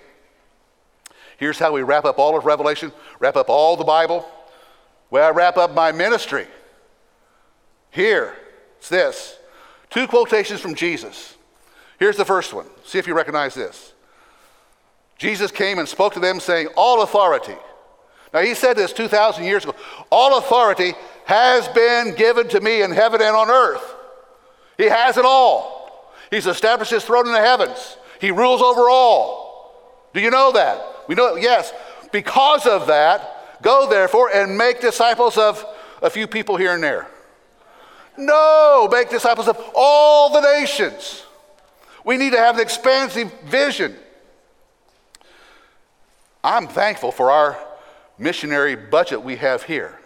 Here's 1.37 1.59
how 1.59 1.71
we 1.71 1.83
wrap 1.83 2.05
up 2.05 2.17
all 2.17 2.37
of 2.37 2.45
Revelation, 2.45 2.91
wrap 3.19 3.35
up 3.35 3.49
all 3.49 3.77
the 3.77 3.83
Bible. 3.83 4.27
Well, 5.09 5.27
I 5.27 5.31
wrap 5.31 5.57
up 5.57 5.73
my 5.73 5.91
ministry. 5.91 6.47
Here, 7.91 8.35
it's 8.77 8.89
this 8.89 9.37
two 9.89 10.07
quotations 10.07 10.59
from 10.59 10.75
Jesus. 10.75 11.35
Here's 11.99 12.17
the 12.17 12.25
first 12.25 12.53
one. 12.53 12.67
See 12.83 12.99
if 12.99 13.07
you 13.07 13.15
recognize 13.15 13.53
this. 13.53 13.93
Jesus 15.17 15.51
came 15.51 15.79
and 15.79 15.87
spoke 15.87 16.13
to 16.13 16.19
them, 16.19 16.39
saying, 16.39 16.67
All 16.75 17.01
authority. 17.01 17.55
Now, 18.33 18.41
he 18.41 18.53
said 18.53 18.75
this 18.75 18.93
2,000 18.93 19.45
years 19.45 19.63
ago. 19.63 19.73
All 20.11 20.37
authority 20.37 20.93
has 21.25 21.67
been 21.69 22.13
given 22.15 22.47
to 22.49 22.59
me 22.59 22.81
in 22.81 22.91
heaven 22.91 23.21
and 23.21 23.35
on 23.35 23.49
earth. 23.49 23.95
He 24.77 24.85
has 24.85 25.17
it 25.17 25.25
all. 25.25 26.13
He's 26.29 26.45
established 26.45 26.91
his 26.91 27.03
throne 27.03 27.25
in 27.25 27.33
the 27.33 27.39
heavens. 27.39 27.97
He 28.19 28.31
rules 28.31 28.61
over 28.61 28.89
all. 28.89 30.09
Do 30.13 30.21
you 30.21 30.29
know 30.29 30.51
that? 30.53 30.81
We 31.07 31.15
know, 31.15 31.35
yes. 31.35 31.73
Because 32.11 32.65
of 32.65 32.87
that, 32.87 33.61
go 33.61 33.87
therefore 33.89 34.29
and 34.33 34.57
make 34.57 34.81
disciples 34.81 35.37
of 35.37 35.63
a 36.01 36.09
few 36.09 36.27
people 36.27 36.57
here 36.57 36.73
and 36.73 36.83
there. 36.83 37.07
No, 38.17 38.89
make 38.91 39.09
disciples 39.09 39.47
of 39.47 39.57
all 39.75 40.31
the 40.31 40.41
nations. 40.41 41.23
We 42.03 42.17
need 42.17 42.31
to 42.31 42.37
have 42.37 42.55
an 42.55 42.61
expansive 42.61 43.31
vision. 43.41 43.95
I'm 46.43 46.67
thankful 46.67 47.11
for 47.11 47.29
our 47.29 47.57
missionary 48.17 48.75
budget 48.75 49.21
we 49.21 49.35
have 49.35 49.63
here. 49.63 49.99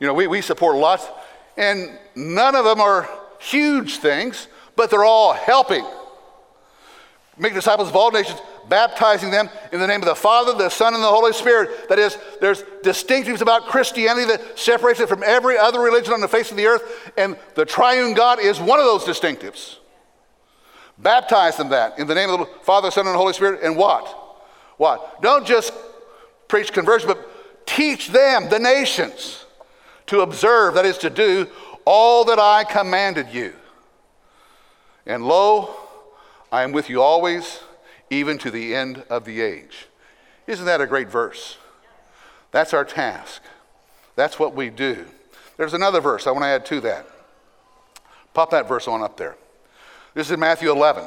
You 0.00 0.06
know, 0.06 0.14
we, 0.14 0.26
we 0.26 0.40
support 0.40 0.76
lots, 0.76 1.06
and 1.56 1.98
none 2.14 2.54
of 2.54 2.64
them 2.64 2.80
are 2.80 3.08
huge 3.40 3.96
things, 3.96 4.46
but 4.76 4.90
they're 4.90 5.04
all 5.04 5.32
helping. 5.32 5.84
Make 7.38 7.54
disciples 7.54 7.88
of 7.88 7.96
all 7.96 8.10
nations, 8.10 8.38
baptizing 8.68 9.30
them 9.30 9.48
in 9.72 9.80
the 9.80 9.86
name 9.86 10.00
of 10.00 10.06
the 10.06 10.14
Father, 10.14 10.52
the 10.52 10.68
Son, 10.68 10.94
and 10.94 11.02
the 11.02 11.08
Holy 11.08 11.32
Spirit. 11.32 11.88
That 11.88 11.98
is, 11.98 12.18
there's 12.40 12.62
distinctives 12.82 13.40
about 13.40 13.66
Christianity 13.66 14.26
that 14.26 14.58
separates 14.58 15.00
it 15.00 15.08
from 15.08 15.22
every 15.24 15.56
other 15.56 15.80
religion 15.80 16.12
on 16.12 16.20
the 16.20 16.28
face 16.28 16.50
of 16.50 16.58
the 16.58 16.66
earth, 16.66 17.12
and 17.16 17.36
the 17.54 17.64
triune 17.64 18.12
God 18.12 18.38
is 18.38 18.60
one 18.60 18.78
of 18.78 18.84
those 18.84 19.04
distinctives. 19.04 19.76
Baptize 20.98 21.56
them 21.56 21.70
that 21.70 21.98
in 21.98 22.06
the 22.06 22.14
name 22.14 22.28
of 22.28 22.40
the 22.40 22.46
Father, 22.62 22.90
Son, 22.90 23.06
and 23.06 23.16
Holy 23.16 23.32
Spirit, 23.32 23.60
and 23.62 23.78
what? 23.78 24.06
What? 24.76 25.22
Don't 25.22 25.46
just 25.46 25.72
preach 26.48 26.70
conversion, 26.70 27.08
but 27.08 27.66
teach 27.66 28.08
them, 28.08 28.50
the 28.50 28.58
nations, 28.58 29.46
to 30.06 30.20
observe, 30.20 30.74
that 30.74 30.84
is, 30.84 30.98
to 30.98 31.08
do 31.08 31.48
all 31.86 32.26
that 32.26 32.38
I 32.38 32.64
commanded 32.64 33.28
you. 33.32 33.54
And 35.06 35.24
lo, 35.24 35.74
I 36.52 36.62
am 36.62 36.72
with 36.72 36.90
you 36.90 37.00
always 37.00 37.60
even 38.10 38.36
to 38.38 38.50
the 38.50 38.74
end 38.74 39.04
of 39.08 39.24
the 39.24 39.40
age. 39.40 39.86
Isn't 40.46 40.66
that 40.66 40.82
a 40.82 40.86
great 40.86 41.08
verse? 41.08 41.56
That's 42.50 42.74
our 42.74 42.84
task. 42.84 43.42
That's 44.16 44.38
what 44.38 44.54
we 44.54 44.68
do. 44.68 45.06
There's 45.56 45.72
another 45.72 46.02
verse 46.02 46.26
I 46.26 46.30
want 46.30 46.42
to 46.42 46.48
add 46.48 46.66
to 46.66 46.80
that. 46.82 47.08
Pop 48.34 48.50
that 48.50 48.68
verse 48.68 48.86
on 48.86 49.02
up 49.02 49.16
there. 49.16 49.36
This 50.12 50.26
is 50.26 50.32
in 50.32 50.40
Matthew 50.40 50.70
11. 50.70 51.04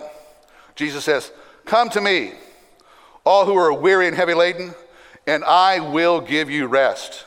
Jesus 0.76 1.04
says, 1.04 1.32
Come 1.66 1.89
to 1.91 2.02
me, 2.02 2.34
all 3.24 3.46
who 3.46 3.56
are 3.56 3.72
weary 3.72 4.08
and 4.08 4.16
heavy 4.16 4.34
laden, 4.34 4.74
and 5.28 5.43
I 5.43 5.80
will 5.80 6.22
give 6.22 6.50
you 6.50 6.66
rest. 6.66 7.26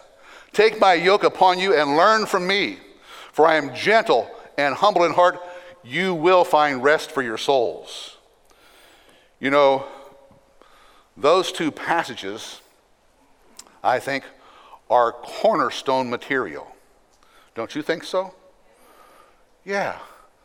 Take 0.52 0.80
my 0.80 0.94
yoke 0.94 1.22
upon 1.22 1.60
you 1.60 1.74
and 1.74 1.96
learn 1.96 2.26
from 2.26 2.48
me, 2.48 2.78
for 3.32 3.46
I 3.46 3.54
am 3.54 3.74
gentle 3.74 4.28
and 4.56 4.74
humble 4.74 5.04
in 5.04 5.12
heart. 5.12 5.38
You 5.88 6.12
will 6.12 6.44
find 6.44 6.84
rest 6.84 7.10
for 7.10 7.22
your 7.22 7.38
souls. 7.38 8.18
You 9.40 9.48
know, 9.48 9.86
those 11.16 11.50
two 11.50 11.70
passages, 11.70 12.60
I 13.82 13.98
think, 13.98 14.24
are 14.90 15.12
cornerstone 15.12 16.10
material. 16.10 16.66
Don't 17.54 17.74
you 17.74 17.80
think 17.80 18.04
so? 18.04 18.34
Yeah, 19.64 19.98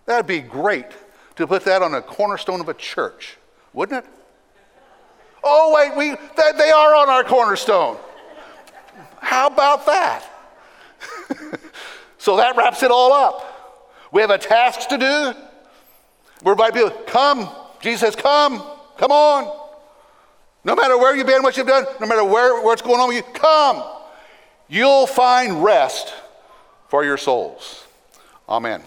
that'd 0.06 0.28
be 0.28 0.40
great 0.40 0.88
to 1.36 1.46
put 1.46 1.66
that 1.66 1.82
on 1.82 1.94
a 1.94 2.02
cornerstone 2.02 2.62
of 2.62 2.70
a 2.70 2.74
church, 2.74 3.38
wouldn't 3.74 4.06
it? 4.06 4.10
Oh, 5.44 5.74
wait, 5.76 5.98
we, 5.98 6.16
they 6.38 6.72
are 6.72 6.96
on 6.96 7.10
our 7.10 7.26
cornerstone. 7.26 7.98
How 9.20 9.48
about 9.48 9.86
that? 9.88 10.24
so 12.18 12.38
that 12.38 12.56
wraps 12.56 12.82
it 12.82 12.92
all 12.92 13.12
up. 13.12 13.53
We 14.14 14.22
have 14.22 14.30
a 14.30 14.38
task 14.38 14.88
to 14.90 14.98
do. 14.98 15.34
We're 16.44 16.52
inviting 16.54 16.84
people, 16.84 17.04
come. 17.08 17.50
Jesus 17.82 18.02
says, 18.02 18.16
come. 18.16 18.64
Come 18.98 19.12
on. 19.12 19.60
No 20.64 20.76
matter 20.76 20.98
where 20.98 21.16
you've 21.16 21.28
been, 21.28 21.42
what 21.42 21.58
you've 21.58 21.68
done, 21.68 21.86
no 22.00 22.08
matter 22.08 22.24
where, 22.24 22.64
what's 22.64 22.82
going 22.82 23.02
on 23.02 23.10
with 23.10 23.18
you, 23.18 23.24
come. 23.34 23.84
You'll 24.70 25.08
find 25.08 25.64
rest 25.64 26.14
for 26.88 27.04
your 27.04 27.18
souls. 27.18 27.86
Amen. 28.48 28.84